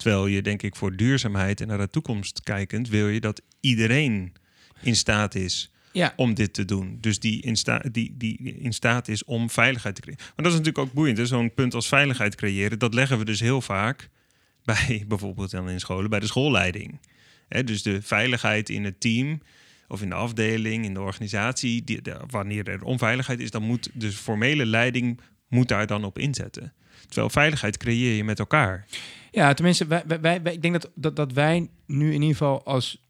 [0.06, 4.34] Terwijl je, denk ik, voor duurzaamheid en naar de toekomst kijkend, wil je dat iedereen
[4.82, 6.14] in staat is Ja.
[6.16, 6.98] om dit te doen.
[7.02, 10.22] Dus die in, sta die, die in staat is om veiligheid te creëren.
[10.26, 11.28] Maar dat is natuurlijk ook boeiend.
[11.28, 14.10] Zo'n punt als veiligheid creëren, dat leggen we dus heel vaak
[14.64, 17.00] bij bijvoorbeeld dan in scholen, bij de schoolleiding.
[17.64, 19.42] Dus de veiligheid in het team
[19.88, 21.84] of in de afdeling, in de organisatie.
[21.84, 26.20] Die, de- wanneer er onveiligheid is, dan moet de formele leiding moet daar dan op
[26.20, 26.74] inzetten.
[27.08, 28.86] Terwijl veiligheid creëer je met elkaar.
[29.36, 32.28] Ja, tenminste, wij, wij, wij- wij- ik denk dat, dat, dat wij nu in ieder
[32.38, 33.04] geval als,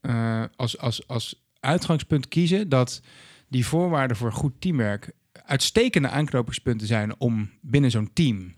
[0.00, 3.02] eh, als, als, als uitgangspunt kiezen dat
[3.48, 8.54] die voorwaarden voor goed teamwerk uitstekende aanknopingspunten zijn om binnen zo'n team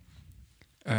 [0.79, 0.95] eh,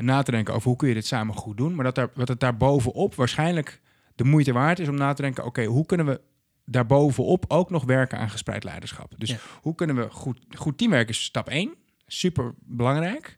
[0.00, 1.74] na te denken over hoe kun je dit samen goed doen.
[1.74, 3.80] Maar dat, daar, dat het daar bovenop waarschijnlijk
[4.14, 6.20] de moeite waard is om na te denken, oké, hoe kunnen we
[6.64, 9.12] daarbovenop ook nog werken aan gespreid leiderschap?
[9.18, 9.36] Dus Ja.
[9.62, 11.74] hoe kunnen we goed, goed teamwerk is stap 1,
[12.06, 13.36] super belangrijk.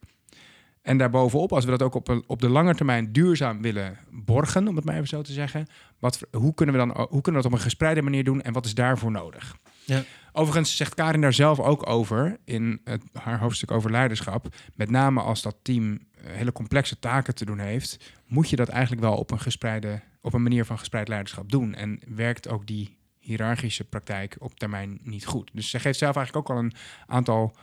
[0.87, 4.69] En daarbovenop, als we dat ook op, een- op de lange termijn duurzaam willen borgen,
[4.69, 5.67] om het maar even zo te zeggen,
[5.99, 8.53] wat, hoe, kunnen we dan, hoe kunnen we dat op een gespreide manier doen en
[8.53, 9.57] wat is daarvoor nodig?
[9.85, 10.03] Ja.
[10.33, 14.47] Overigens zegt Karin daar zelf ook over in het, haar hoofdstuk over leiderschap.
[14.75, 18.69] Met name als dat team eh, hele complexe taken te doen heeft, moet je dat
[18.69, 21.75] eigenlijk wel op een gespreide, op een manier van gespreid leiderschap doen.
[21.75, 25.51] En werkt ook die hiërarchische praktijk op termijn niet goed.
[25.53, 26.73] Dus zij geeft zelf eigenlijk ook al een
[27.07, 27.57] aantal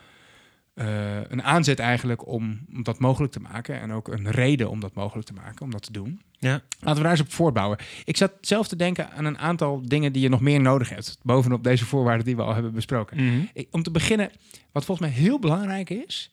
[0.73, 3.79] eh, een aanzet eigenlijk om, om dat mogelijk te maken.
[3.81, 6.21] En ook een reden om dat mogelijk te maken, om dat te doen.
[6.39, 6.61] Ja.
[6.79, 7.77] Laten we daar eens op voortbouwen.
[8.05, 11.17] Ik zat zelf te denken aan een aantal dingen die je nog meer nodig hebt.
[11.21, 13.17] Bovenop deze voorwaarden die we al hebben besproken.
[13.53, 14.31] Ik- om te beginnen,
[14.71, 16.31] wat volgens mij heel belangrijk is,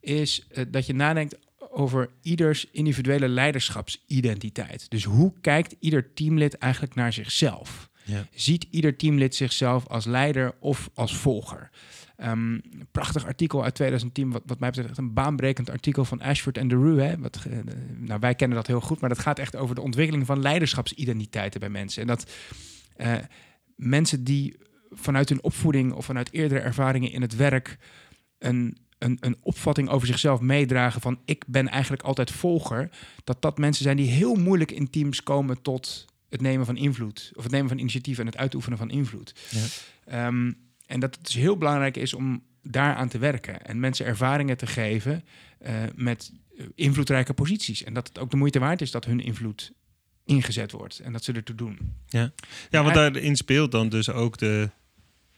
[0.00, 1.38] is eh, dat je nadenkt
[1.72, 4.90] over ieders individuele leiderschapsidentiteit.
[4.90, 7.88] Dus hoe kijkt ieder teamlid eigenlijk naar zichzelf?
[8.04, 8.26] Ja.
[8.34, 11.70] Ziet ieder teamlid zichzelf als leider of als volger?
[12.20, 16.58] Een prachtig artikel uit 2010, wat, wat mij betreft echt een baanbrekend artikel van Ashford
[16.58, 17.00] en DeRue.
[17.00, 17.18] Hè?
[17.18, 17.46] Wat,
[17.96, 21.60] nou, wij kennen dat heel goed, maar dat gaat echt over de ontwikkeling van leiderschapsidentiteiten
[21.60, 22.02] bij mensen.
[22.02, 22.30] En dat
[22.96, 23.14] eh,
[23.76, 24.56] mensen die
[24.90, 27.78] vanuit hun opvoeding of vanuit eerdere ervaringen in het werk
[28.38, 32.90] een, een, een opvatting over zichzelf meedragen van ik ben eigenlijk altijd volger,
[33.24, 37.32] dat dat mensen zijn die heel moeilijk in teams komen tot het nemen van invloed
[37.34, 39.34] of het nemen van initiatief en het uitoefenen van invloed.
[39.50, 39.64] Ja.
[40.04, 40.52] Ehm,
[40.90, 44.66] en dat het dus heel belangrijk is om daaraan te werken en mensen ervaringen te
[44.66, 45.24] geven
[45.58, 47.84] eh, met eh, invloedrijke posities.
[47.84, 49.72] En dat het ook de moeite waard is dat hun invloed
[50.24, 51.78] ingezet wordt en dat ze ertoe doen.
[52.70, 54.70] Ja, want daarin speelt dan dus ook de,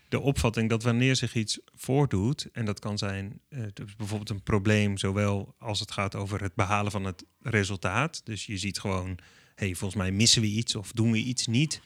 [0.08, 3.40] de opvatting dat wanneer zich iets voordoet, en dat kan zijn
[3.72, 8.20] dus bijvoorbeeld een probleem, zowel als het gaat over het behalen van het resultaat.
[8.24, 9.18] Dus je ziet gewoon,
[9.54, 11.80] hey, volgens mij missen we iets of doen we iets niet.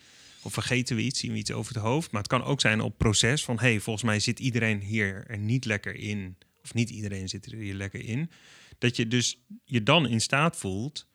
[0.47, 2.11] Of vergeten we iets, zien we iets over het hoofd.
[2.11, 5.39] Maar het kan ook zijn op proces van, hey, volgens mij zit iedereen hier er
[5.39, 6.37] niet lekker in.
[6.63, 8.31] Of niet iedereen zit er hier lekker in.
[8.79, 11.07] Dat je dus je dan in staat voelt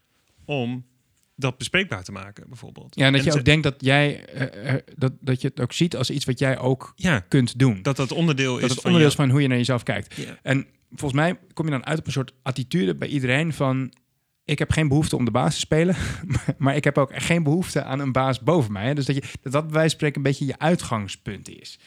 [0.45, 0.85] om
[1.35, 2.95] dat bespreekbaar te maken, bijvoorbeeld.
[2.95, 5.73] Ja, en dat je ook denkt dat jij eh, eh, dat, dat je het ook
[5.73, 7.81] ziet als iets wat jij ook Ja, kunt doen.
[7.81, 9.25] dat dat onderdeel dat is het van onderdeel is jou.
[9.25, 10.15] van hoe je naar jezelf kijkt.
[10.15, 10.39] Ja.
[10.41, 13.93] En volgens mij kom je dan uit op een soort attitude bij iedereen van...
[14.45, 15.95] ik heb geen behoefte om de baas te spelen...
[16.57, 18.93] maar ik heb ook geen behoefte aan een baas boven mij.
[18.93, 21.79] Dus dat, je, dat dat bij wijze van spreken een beetje je uitgangspunt is.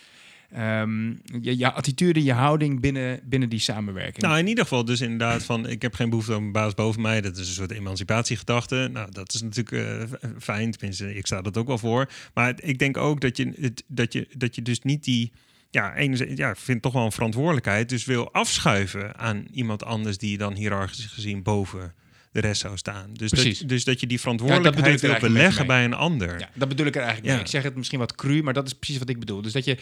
[0.54, 4.22] Ehm, je, attitude, je houding binnen, binnen die samenwerking.
[4.22, 5.68] Nou, in ieder geval dus inderdaad van...
[5.68, 7.20] ik heb geen behoefte aan een baas boven mij.
[7.20, 8.88] Dat is een soort emancipatiegedachte.
[8.92, 10.70] Nou, dat is natuurlijk eh, fijn.
[10.70, 12.10] Tenminste, ik sta dat ook wel voor.
[12.34, 15.32] Maar ik denk ook dat je, dat je, dat je dus niet die...
[15.70, 17.88] Ja, enerzijds, ja, vind toch wel een verantwoordelijkheid.
[17.88, 20.18] Dus wil afschuiven aan iemand anders...
[20.18, 21.94] die je dan hiërarchisch gezien boven
[22.34, 23.12] de rest zou staan.
[23.12, 23.58] Dus, Precies.
[23.58, 26.38] dat, dus dat je die verantwoordelijkheid er wil beleggen bij een ander.
[26.38, 27.36] Ja, dat bedoel ik er eigenlijk mee.
[27.36, 27.44] Ja.
[27.44, 29.42] Ik zeg het misschien wat cru, maar dat is precies wat ik bedoel.
[29.42, 29.78] Dus dat je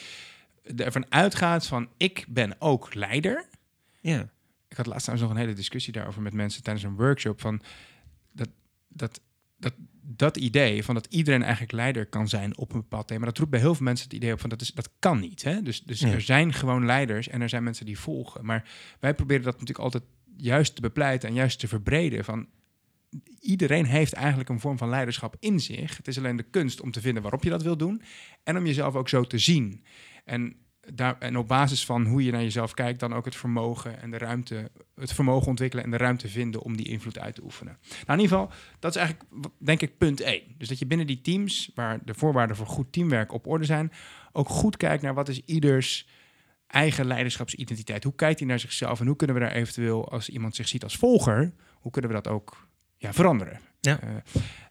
[0.77, 3.47] ervan uitgaat van ik ben ook leider.
[4.01, 4.31] Ja.
[4.69, 7.41] Ik had laatst trouwens nog een hele discussie daarover met mensen tijdens een workshop.
[7.41, 7.63] Van
[8.33, 8.49] dat,
[8.89, 9.21] dat,
[9.57, 13.25] dat, dat idee van dat iedereen eigenlijk leider kan zijn op een bepaald thema.
[13.25, 15.43] Dat roept bij heel veel mensen het idee op van dat, is, dat kan niet.
[15.43, 15.63] Hè?
[15.63, 16.09] Dus, dus Ja.
[16.09, 18.45] er zijn gewoon leiders en er zijn mensen die volgen.
[18.45, 18.69] Maar
[19.01, 20.03] wij proberen dat natuurlijk altijd
[20.37, 22.25] juist te bepleiten en juist te verbreden.
[22.25, 22.47] Van
[23.41, 25.97] iedereen heeft eigenlijk een vorm van leiderschap in zich.
[25.97, 28.03] Het is alleen de kunst om te vinden waarop je dat wil doen
[28.43, 29.85] en om jezelf ook zo te zien.
[30.25, 30.57] En,
[30.95, 34.11] daar, en op basis van hoe je naar jezelf kijkt, dan ook het vermogen en
[34.11, 37.79] de ruimte, het vermogen ontwikkelen en de ruimte vinden om die invloed uit te oefenen.
[38.07, 40.43] Nou, in ieder geval, dat is eigenlijk, denk ik, punt 1.
[40.59, 43.93] Dus dat je binnen die teams, waar de voorwaarden voor goed teamwerk op orde zijn,
[44.33, 46.07] ook goed kijkt naar wat is ieders
[46.73, 48.05] eigen leiderschapsidentiteit.
[48.05, 50.83] Hoe kijkt hij naar zichzelf en hoe kunnen we daar eventueel, als iemand zich ziet
[50.83, 53.61] als volger, hoe kunnen we dat ook ja, veranderen?
[53.81, 54.01] Ja.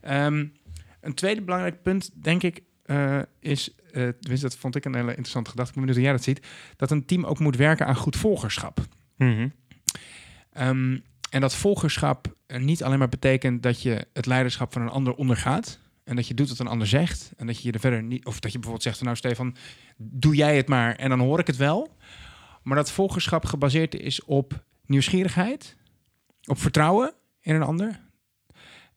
[0.03, 0.53] Uh, um,
[1.01, 5.09] een tweede belangrijk punt, denk ik, uh, is, uh, tenminste dat vond ik een hele
[5.09, 7.95] interessante gedachte, ik ben benieuwd jij dat ziet, dat een team ook moet werken aan
[7.95, 8.79] goed volgerschap.
[9.17, 9.53] Mm -hmm.
[10.67, 15.13] um, en dat volgerschap niet alleen maar betekent dat je het leiderschap van een ander
[15.13, 17.31] ondergaat, en dat je doet wat een ander zegt.
[17.37, 18.25] En dat je er verder niet.
[18.25, 19.55] Of dat je bijvoorbeeld zegt: Nou, Stefan,
[19.97, 21.97] doe jij het maar en dan hoor ik het wel.
[22.63, 25.77] Maar dat volgerschap gebaseerd is op nieuwsgierigheid,
[26.45, 27.99] op vertrouwen in een ander,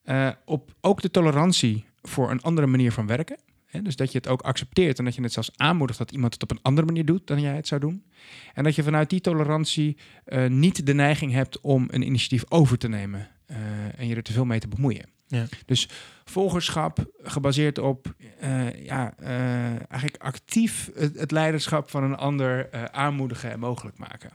[0.05, 3.39] uh, op ook de tolerantie voor een andere manier van werken.
[3.83, 6.43] Dus dat je het ook accepteert en dat je het zelfs aanmoedigt dat iemand het
[6.43, 8.05] op een andere manier doet dan jij het zou doen.
[8.53, 12.79] En dat je vanuit die tolerantie uh, niet de neiging hebt om een initiatief over
[12.79, 13.57] te nemen uh,
[13.97, 15.14] en je er te veel mee te bemoeien.
[15.27, 15.47] Ja.
[15.67, 15.89] Dus
[16.25, 19.29] volgerschap gebaseerd op uh, ja, uh,
[19.69, 24.31] eigenlijk actief het, het, leiderschap van een ander uh, aanmoedigen en mogelijk maken.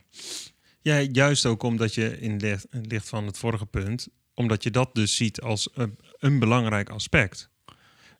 [0.82, 4.72] Ja, juist ook omdat je in licht, in licht van het vorige punt, omdat je
[4.72, 7.50] dat dus ziet als een, een belangrijk aspect.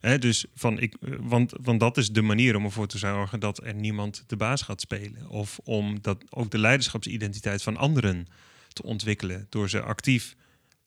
[0.00, 3.64] Hè, dus van ik, want, want dat is de manier om ervoor te zorgen dat
[3.64, 5.28] er niemand de baas gaat spelen.
[5.28, 8.26] Of om dat ook de leiderschapsidentiteit van anderen
[8.68, 10.36] te ontwikkelen door ze actief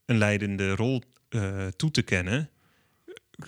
[0.06, 1.02] een leidende rol
[1.76, 2.50] toe te kennen,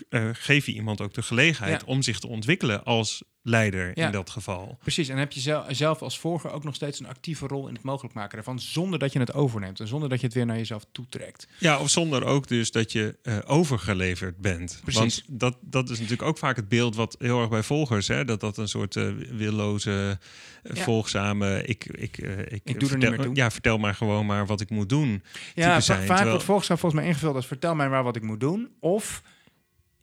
[0.10, 1.88] uh, geef je iemand ook de gelegenheid ja.
[1.88, 4.06] om zich te ontwikkelen als leider ja.
[4.06, 4.78] in dat geval.
[4.82, 7.74] Precies, en heb je zelf, zelf als volger ook nog steeds een actieve rol in
[7.74, 10.46] het mogelijk maken daarvan, zonder dat je het overneemt en zonder dat je het weer
[10.46, 11.48] naar jezelf toetrekt.
[11.60, 14.80] Ja, of zonder ook dus dat je uh, overgeleverd bent.
[14.84, 15.24] Precies.
[15.28, 18.26] Want dat, dat is natuurlijk ook vaak het beeld wat heel erg bij volgers, hè,
[18.26, 20.20] dat dat een soort uh, willoze,
[20.64, 20.84] uh, ja.
[20.84, 23.36] volgzame, ik, ik, ik, ik doe vertel, er niet meer toe.
[23.36, 25.24] Ja, vertel maar gewoon maar wat ik moet doen.
[25.56, 28.70] Ja, zijn, vaak wordt volgens mij ingevuld als vertel mij maar wat ik moet doen,
[28.80, 29.22] of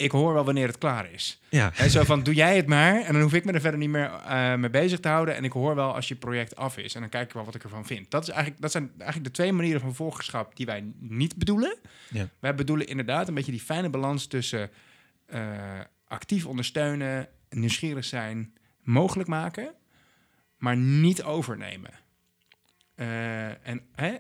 [0.03, 1.41] ik hoor wel wanneer het klaar is.
[1.49, 1.71] Ja.
[1.75, 3.88] He, zo van, doe jij het maar en dan hoef ik me er verder niet
[3.88, 5.37] meer uh, mee bezig te houden.
[5.37, 7.55] En ik hoor wel als je project af is en dan kijk ik wel wat
[7.55, 8.11] ik ervan vind.
[8.11, 11.77] Dat, is eigenlijk, dat zijn eigenlijk de twee manieren van volgerschap die wij niet bedoelen.
[12.11, 12.29] Ja.
[12.38, 14.71] Wij bedoelen inderdaad een beetje die fijne balans tussen
[15.35, 15.41] uh,
[16.07, 19.75] actief ondersteunen, nieuwsgierig zijn, mogelijk maken,
[20.59, 21.91] maar niet overnemen.
[22.97, 24.15] Uh, en, hè,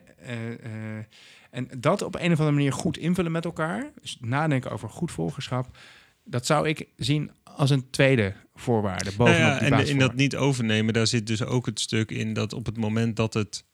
[1.52, 5.10] en dat op een of andere manier goed invullen met elkaar, dus nadenken over goed
[5.10, 5.76] volgerschap,
[6.24, 10.14] dat zou ik zien als een tweede voorwaarde bovenop nou ja, die En in dat
[10.14, 13.64] niet overnemen, daar zit dus ook het stuk in dat op het moment dat het,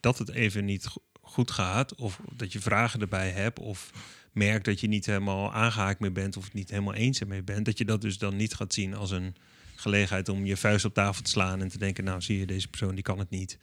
[0.00, 0.86] dat het even niet
[1.20, 3.90] goed gaat, of dat je vragen erbij hebt, of
[4.32, 7.64] merkt dat je niet helemaal aangehaakt mee bent, of het niet helemaal eens ermee bent,
[7.64, 9.34] dat je dat dus dan niet gaat zien als een
[9.74, 12.68] gelegenheid om je vuist op tafel te slaan en te denken, nou zie je, deze
[12.68, 13.58] persoon die kan het niet.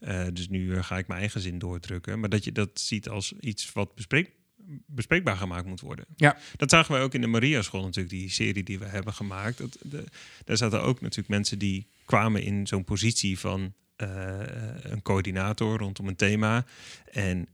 [0.00, 2.20] Uh, dus nu uh, ga ik mijn eigen zin doordrukken.
[2.20, 4.30] Maar dat je dat ziet als iets wat bespreek,
[4.86, 6.04] bespreekbaar gemaakt moet worden.
[6.16, 6.38] Ja.
[6.56, 9.58] Dat zagen wij ook in de Maria School natuurlijk, die serie die we hebben gemaakt.
[9.58, 10.04] Dat, de,
[10.44, 14.08] daar zaten ook natuurlijk mensen die kwamen in zo'n positie van uh,
[14.82, 16.66] een coördinator rondom een thema.
[17.12, 17.48] En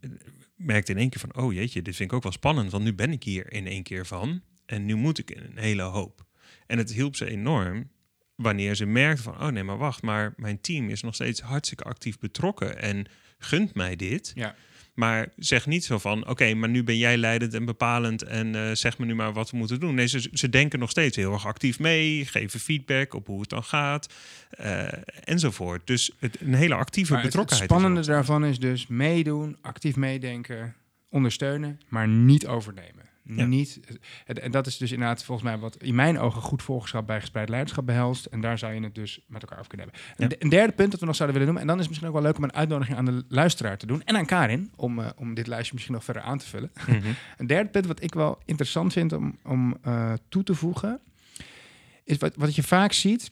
[0.56, 2.70] merkte in één keer van, oh jeetje, dit vind ik ook wel spannend.
[2.70, 4.42] Want nu ben ik hier in één keer van.
[4.66, 6.24] En nu moet ik in een hele hoop.
[6.66, 7.90] En het hielp ze enorm
[8.34, 11.84] wanneer ze merkte van, oh nee, maar wacht, maar mijn team is nog steeds hartstikke
[11.84, 13.06] actief betrokken en
[13.38, 14.32] gunt mij dit.
[14.34, 14.54] Ja.
[14.94, 18.54] Maar zeg niet zo van, oké, okay, maar nu ben jij leidend en bepalend en
[18.54, 19.94] uh, zeg me nu maar wat we moeten doen.
[19.94, 23.48] Nee, ze, ze denken nog steeds heel erg actief mee, geven feedback op hoe het
[23.48, 24.12] dan gaat
[24.60, 24.88] uh,
[25.24, 25.86] enzovoort.
[25.86, 27.70] Dus het, een hele actieve maar betrokkenheid.
[27.70, 30.74] Het spannende daarvan is dus meedoen, actief meedenken,
[31.08, 33.04] ondersteunen, maar niet overnemen.
[33.26, 33.44] Ja.
[33.44, 33.80] Niet,
[34.26, 37.48] en dat is dus inderdaad volgens mij wat in mijn ogen goed volgeschap bij gespreid
[37.48, 38.26] leiderschap behelst.
[38.26, 40.28] En daar zou je het dus met elkaar over kunnen hebben.
[40.28, 40.36] Ja.
[40.38, 42.14] Een, derde punt dat we nog zouden willen doen, en dan is het misschien ook
[42.14, 44.02] wel leuk om een uitnodiging aan de luisteraar te doen.
[44.02, 46.70] En aan Karin, om, uh, om dit lijstje misschien nog verder aan te vullen.
[46.88, 47.14] Mm -hmm.
[47.38, 51.00] een derde punt wat ik wel interessant vind om, om uh, toe te voegen,
[52.04, 53.30] is wat, wat je vaak ziet,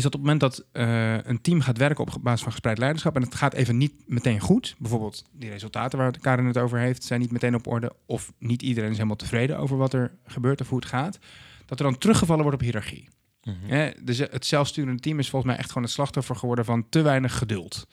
[0.00, 2.78] is dat op het moment dat uh, een team gaat werken op basis van gespreid
[2.78, 6.78] leiderschap en het gaat even niet meteen goed, bijvoorbeeld die resultaten waar Karin het over
[6.78, 10.12] heeft, zijn niet meteen op orde, of niet iedereen is helemaal tevreden over wat er
[10.26, 11.18] gebeurt of hoe het gaat,
[11.66, 13.08] dat er dan teruggevallen wordt op hiërarchie.
[13.42, 13.76] Mm -hmm.
[13.76, 17.02] Ja, dus het zelfsturende team is volgens mij echt gewoon het slachtoffer geworden van te
[17.02, 17.86] weinig geduld.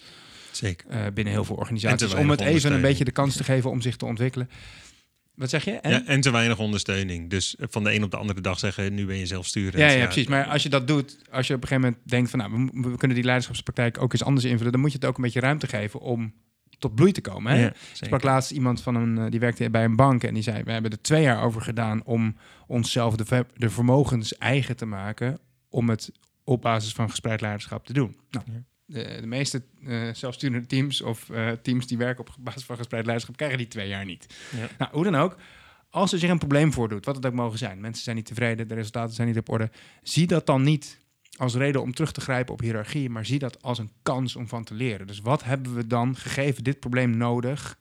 [0.51, 0.91] Zeker.
[0.91, 2.13] Uh, binnen heel veel organisaties.
[2.13, 4.49] Om het even een beetje de kans te geven om zich te ontwikkelen.
[5.37, 5.71] Wat zeg je?
[5.71, 5.91] En?
[5.91, 7.29] Ja, en te weinig ondersteuning.
[7.29, 9.73] Dus van de een op de andere dag zeggen, nu ben je zelfsturend.
[9.77, 10.27] Ja, ja, precies.
[10.27, 12.89] Maar als je dat doet, als je op een gegeven moment denkt van, nou, we,
[12.89, 15.39] we kunnen die leiderschapspraktijk ook eens anders invullen, dan moet je het ook een beetje
[15.39, 16.33] ruimte geven om
[16.79, 17.51] tot bloei te komen.
[17.53, 17.61] Hè?
[17.63, 20.63] Ja, sprak laatst iemand van een, eh, die werkte bij een bank en die zei:
[20.63, 22.35] We hebben er twee jaar over gedaan om
[22.67, 25.39] onszelf de, ver- de vermogens eigen te maken.
[25.69, 26.11] om het
[26.43, 28.17] op basis van gespreid leiderschap te doen.
[28.29, 28.63] Nou, Ja.
[28.87, 33.03] De, de meeste eh zelfsturende teams of eh, teams die werken op basis van gespreid
[33.03, 34.35] leiderschap krijgen die twee jaar niet.
[34.55, 34.69] Ja.
[34.77, 35.37] Nou, hoe dan ook.
[35.89, 38.67] Als er zich een probleem voordoet, wat het ook mogen zijn, mensen zijn niet tevreden,
[38.67, 39.69] de resultaten zijn niet op orde,
[40.03, 40.97] zie dat dan niet
[41.37, 44.47] als reden om terug te grijpen op hiërarchie, maar zie dat als een kans om
[44.47, 45.07] van te leren.
[45.07, 47.77] Dus wat hebben we dan, gegeven dit probleem, nodig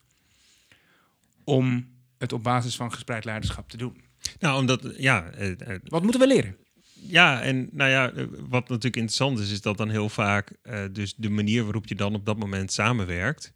[1.43, 4.01] om het op basis van gespreid leiderschap te doen?
[4.39, 6.57] Nou, omdat, ja, eh, Wat moeten we leren?
[7.01, 10.83] Ja, en nou ja, eh, wat natuurlijk interessant is, is dat dan heel vaak, eh,
[10.91, 13.53] dus de manier waarop je dan op dat moment samenwerkt,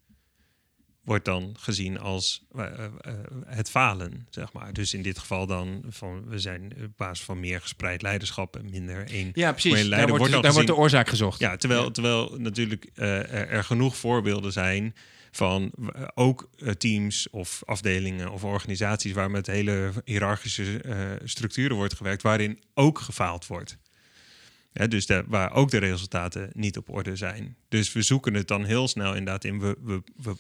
[1.04, 2.64] wordt dan gezien als eh,
[3.46, 4.74] het falen, zeg maar.
[4.74, 8.70] Dus in dit geval dan van, we zijn op basis van meer gespreid leiderschap en
[8.70, 9.82] minder één Ja, precies.
[9.82, 11.40] je Daar, wordt, wordt daar wordt de oorzaak gezocht.
[11.40, 14.96] Ja, terwijl, terwijl natuurlijk er genoeg voorbeelden zijn
[15.32, 21.76] van eh, ook eh, teams of afdelingen of organisaties waar met hele hiërarchische eh, structuren
[21.76, 23.78] wordt gewerkt, waarin ook gefaald wordt.
[24.74, 27.56] Ja, dus daar waar ook de resultaten niet op orde zijn.
[27.70, 29.60] Dus we zoeken het dan heel snel inderdaad in.
[29.60, 30.36] We, we, we,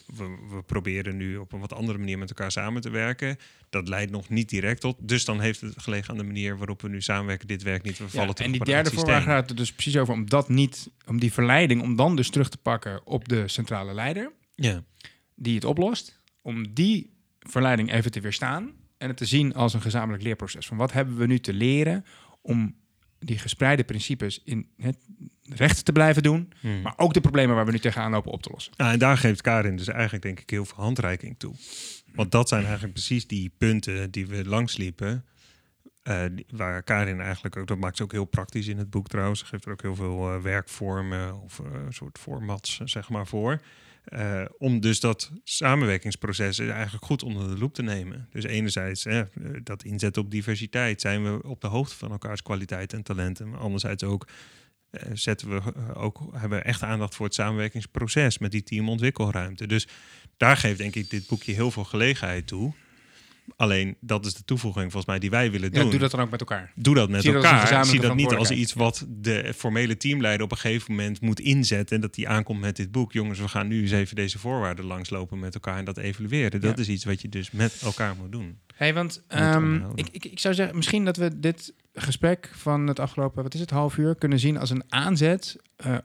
[0.49, 3.37] we, proberen nu op een wat andere manier met elkaar samen te werken.
[3.69, 4.97] Dat leidt nog niet direct tot.
[4.99, 7.47] Dus dan heeft het gelegen aan de manier waarop we nu samenwerken.
[7.47, 7.97] Dit werkt niet.
[7.97, 10.49] We Ja, vallen terug en die derde voorwaarde gaat er dus precies over om dat
[10.49, 14.31] niet, om die verleiding, om dan dus terug te pakken op de centrale leider.
[14.55, 14.83] Ja.
[15.35, 19.81] die het oplost, om die verleiding even te weerstaan en het te zien als een
[19.81, 20.67] gezamenlijk leerproces.
[20.67, 22.05] Van wat hebben we nu te leren
[22.41, 22.75] om
[23.19, 24.97] die gespreide principes in het
[25.41, 26.81] recht te blijven doen, Hmm.
[26.81, 28.73] maar ook de problemen waar we nu tegenaan lopen op te lossen.
[28.77, 31.55] Nou, en daar geeft Karin dus eigenlijk denk ik heel veel handreiking toe.
[32.13, 35.25] Want dat zijn eigenlijk precies die punten die we langsliepen.
[36.01, 39.07] eh, die- waar Karin eigenlijk ook, dat maakt ze ook heel praktisch in het boek
[39.07, 39.39] trouwens.
[39.39, 43.61] Ze geeft er ook heel veel eh, werkvormen of een soort formats, zeg maar, voor.
[44.03, 48.27] Eh, om dus dat samenwerkingsproces eigenlijk goed onder de loep te nemen.
[48.31, 49.21] Dus enerzijds eh,
[49.63, 51.01] dat inzetten op diversiteit.
[51.01, 53.49] Zijn we op de hoogte van elkaars kwaliteit en talenten.
[53.49, 54.27] Maar anderzijds ook
[54.91, 59.67] eh, zetten we eh, ook, hebben we echt aandacht voor het samenwerkingsproces met die teamontwikkelruimte.
[59.67, 59.87] Dus
[60.37, 62.73] daar geeft denk ik dit boekje heel veel gelegenheid toe.
[63.55, 65.89] Alleen dat is de toevoeging volgens mij die wij willen Ja, doen.
[65.89, 66.71] doe dat dan ook met elkaar.
[66.75, 67.85] Doe dat met Zie dat elkaar.
[67.85, 71.95] Zie dat niet als iets wat de formele teamleider op een gegeven moment moet inzetten.
[71.95, 73.11] En dat die aankomt met dit boek.
[73.13, 76.61] Jongens, we gaan nu eens even deze voorwaarden langslopen met elkaar en dat evalueren.
[76.61, 76.81] Dat Ja.
[76.83, 78.59] is iets wat je dus met elkaar moet doen.
[78.75, 82.99] Hey, want ehm, ik, ik, ik zou zeggen, misschien dat we dit gesprek van het
[82.99, 85.97] afgelopen, wat is het, half uur, kunnen zien als een aanzet eh,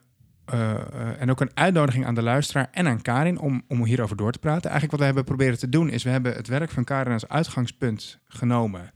[0.46, 4.16] eh, eh, en ook een uitnodiging aan de luisteraar en aan Karin om, om hierover
[4.16, 4.70] door te praten.
[4.70, 7.28] Eigenlijk wat we hebben proberen te doen is, we hebben het werk van Karin als
[7.28, 8.92] uitgangspunt genomen.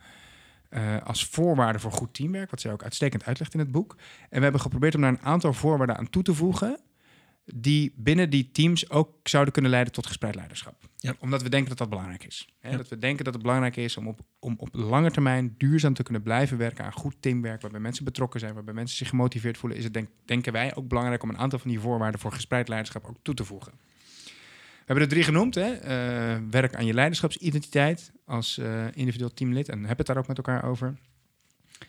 [0.68, 3.96] eh, als voorwaarde voor goed teamwerk, wat zij ook uitstekend uitlegt in het boek.
[4.28, 6.78] En we hebben geprobeerd om daar een aantal voorwaarden aan toe te voegen,
[7.54, 10.88] die binnen die teams ook zouden kunnen leiden tot gespreid leiderschap.
[10.96, 11.14] Ja.
[11.18, 12.48] Omdat we denken dat dat belangrijk is.
[12.58, 12.70] Hè?
[12.70, 12.76] Ja.
[12.76, 16.02] Dat we denken dat het belangrijk is om op, om op lange termijn duurzaam te
[16.02, 19.78] kunnen blijven werken aan goed teamwerk, waarbij mensen betrokken zijn, waarbij mensen zich gemotiveerd voelen,
[19.78, 22.68] is het denk, denken wij ook belangrijk om een aantal van die voorwaarden voor gespreid
[22.68, 23.72] leiderschap ook toe te voegen.
[24.80, 25.54] We hebben er drie genoemd.
[25.54, 25.72] Hè?
[25.72, 29.68] Eh, werk aan je leiderschapsidentiteit als eh, individueel teamlid.
[29.68, 30.94] En heb het daar ook met elkaar over.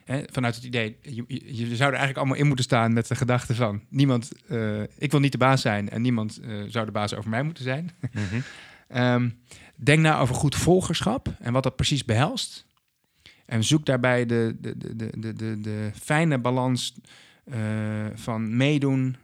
[0.04, 3.08] Hè, vanuit het idee, je, je, je zou er eigenlijk allemaal in moeten staan met
[3.08, 3.82] de gedachte van...
[3.90, 7.30] niemand, eh, ik wil niet de baas zijn en niemand eh, zou de baas over
[7.30, 7.92] mij moeten zijn.
[8.88, 9.30] Ehm,
[9.76, 12.66] denk na over goed volgerschap en wat dat precies behelst.
[13.46, 16.96] En zoek daarbij de, de, de, de, de, de, fijne balans
[17.44, 17.60] eh,
[18.14, 19.16] van meedoen,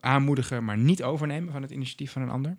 [0.00, 2.56] aanmoedigen, maar niet overnemen van het initiatief van een ander.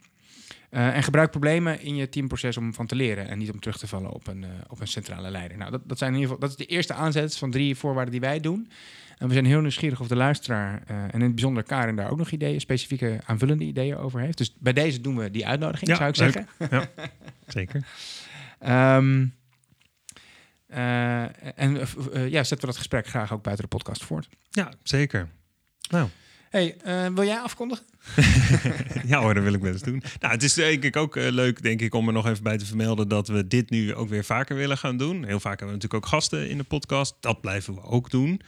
[0.72, 3.78] Eh, en gebruik problemen in je teamproces om van te leren en niet om terug
[3.78, 5.58] te vallen op een, eh, op een centrale leider.
[5.58, 8.12] Nou, dat, dat, zijn in ieder geval, dat is de eerste aanzet van drie voorwaarden
[8.12, 8.72] die wij doen.
[9.18, 12.10] En we zijn heel nieuwsgierig of de luisteraar eh, en in het bijzonder Karin daar
[12.12, 14.38] ook nog ideeën, specifieke aanvullende ideeën over heeft.
[14.38, 16.46] Dus bij deze doen we die uitnodiging, Ja, zou ik leuk.
[16.58, 16.90] zeggen.
[17.48, 17.84] Zeker.
[18.60, 19.26] Ehm,
[20.68, 21.78] eh, en
[22.30, 24.30] ja, zetten we dat gesprek graag ook buiten de podcast voort.
[24.50, 25.30] Ja, zeker.
[25.90, 26.10] Nou,
[26.52, 27.86] Hey, eh, wil jij afkondigen?
[29.12, 30.04] ja hoor, dat wil ik eens doen.
[30.20, 32.58] Nou, het is denk ik ook eh, leuk, denk ik, om er nog even bij
[32.58, 35.26] te vermelden dat we dit nu ook weer vaker willen gaan doen.
[35.26, 37.16] Heel vaak hebben we natuurlijk ook gasten in de podcast.
[37.20, 38.42] Dat blijven we ook doen.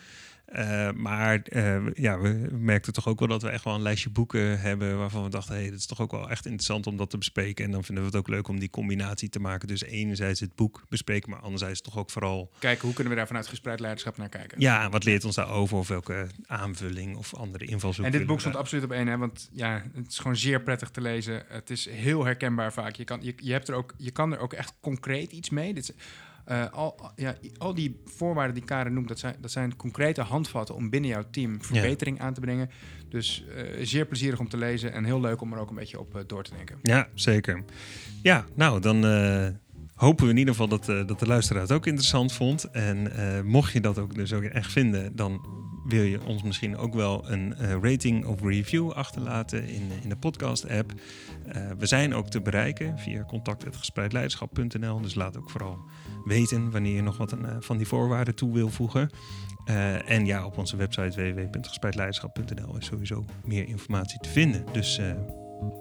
[0.45, 4.09] Eh, maar eh, ja, we merkten toch ook wel dat we echt wel een lijstje
[4.09, 7.09] boeken hebben waarvan we dachten, hey, dat is toch ook wel echt interessant om dat
[7.09, 7.65] te bespreken.
[7.65, 9.67] En dan vinden we het ook leuk om die combinatie te maken.
[9.67, 13.27] Dus enerzijds het boek bespreken, maar anderzijds toch ook vooral, Kijken, hoe kunnen we daar
[13.27, 14.59] vanuit gespreid leiderschap naar kijken?
[14.59, 18.05] ja, wat leert ons daarover of welke aanvulling of andere invalshoek.
[18.05, 19.17] En dit boek stond absoluut op één, hè?
[19.17, 21.43] want ja, het is gewoon zeer prettig te lezen.
[21.47, 22.95] Het is heel herkenbaar vaak.
[22.95, 25.73] Je kan, je, je hebt er ook, je kan er ook echt concreet iets mee.
[25.73, 25.95] Dit is,
[26.51, 30.75] Uh, al, ja, al die voorwaarden die Karen noemt, dat zijn, dat zijn concrete handvatten
[30.75, 32.69] om binnen jouw team verbetering aan te brengen.
[33.09, 35.99] Dus uh, zeer plezierig om te lezen en heel leuk om er ook een beetje
[35.99, 36.79] op uh, door te denken.
[36.81, 37.63] Ja, zeker.
[38.21, 39.01] Ja, nou dan
[40.03, 42.63] hopen we in ieder geval dat, dat de luisteraar het ook interessant vond.
[42.71, 43.11] En
[43.45, 45.41] mocht je dat ook dus ook echt vinden, dan
[45.85, 50.15] wil je ons misschien ook wel een uh, rating of review achterlaten in, in de
[50.15, 50.93] podcast-app.
[51.77, 55.01] We zijn ook te bereiken via contact.gespreidleiderschap.nl.
[55.01, 55.77] Dus laat ook vooral
[56.25, 59.09] weten wanneer je nog wat van die voorwaarden toe wil voegen.
[60.05, 64.65] en ja, op onze website www.gespreidleiderschap.nl is sowieso meer informatie te vinden.
[64.71, 64.99] Dus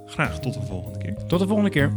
[0.07, 1.14] graag tot de volgende keer.
[1.27, 1.93] Tot de volgende keer.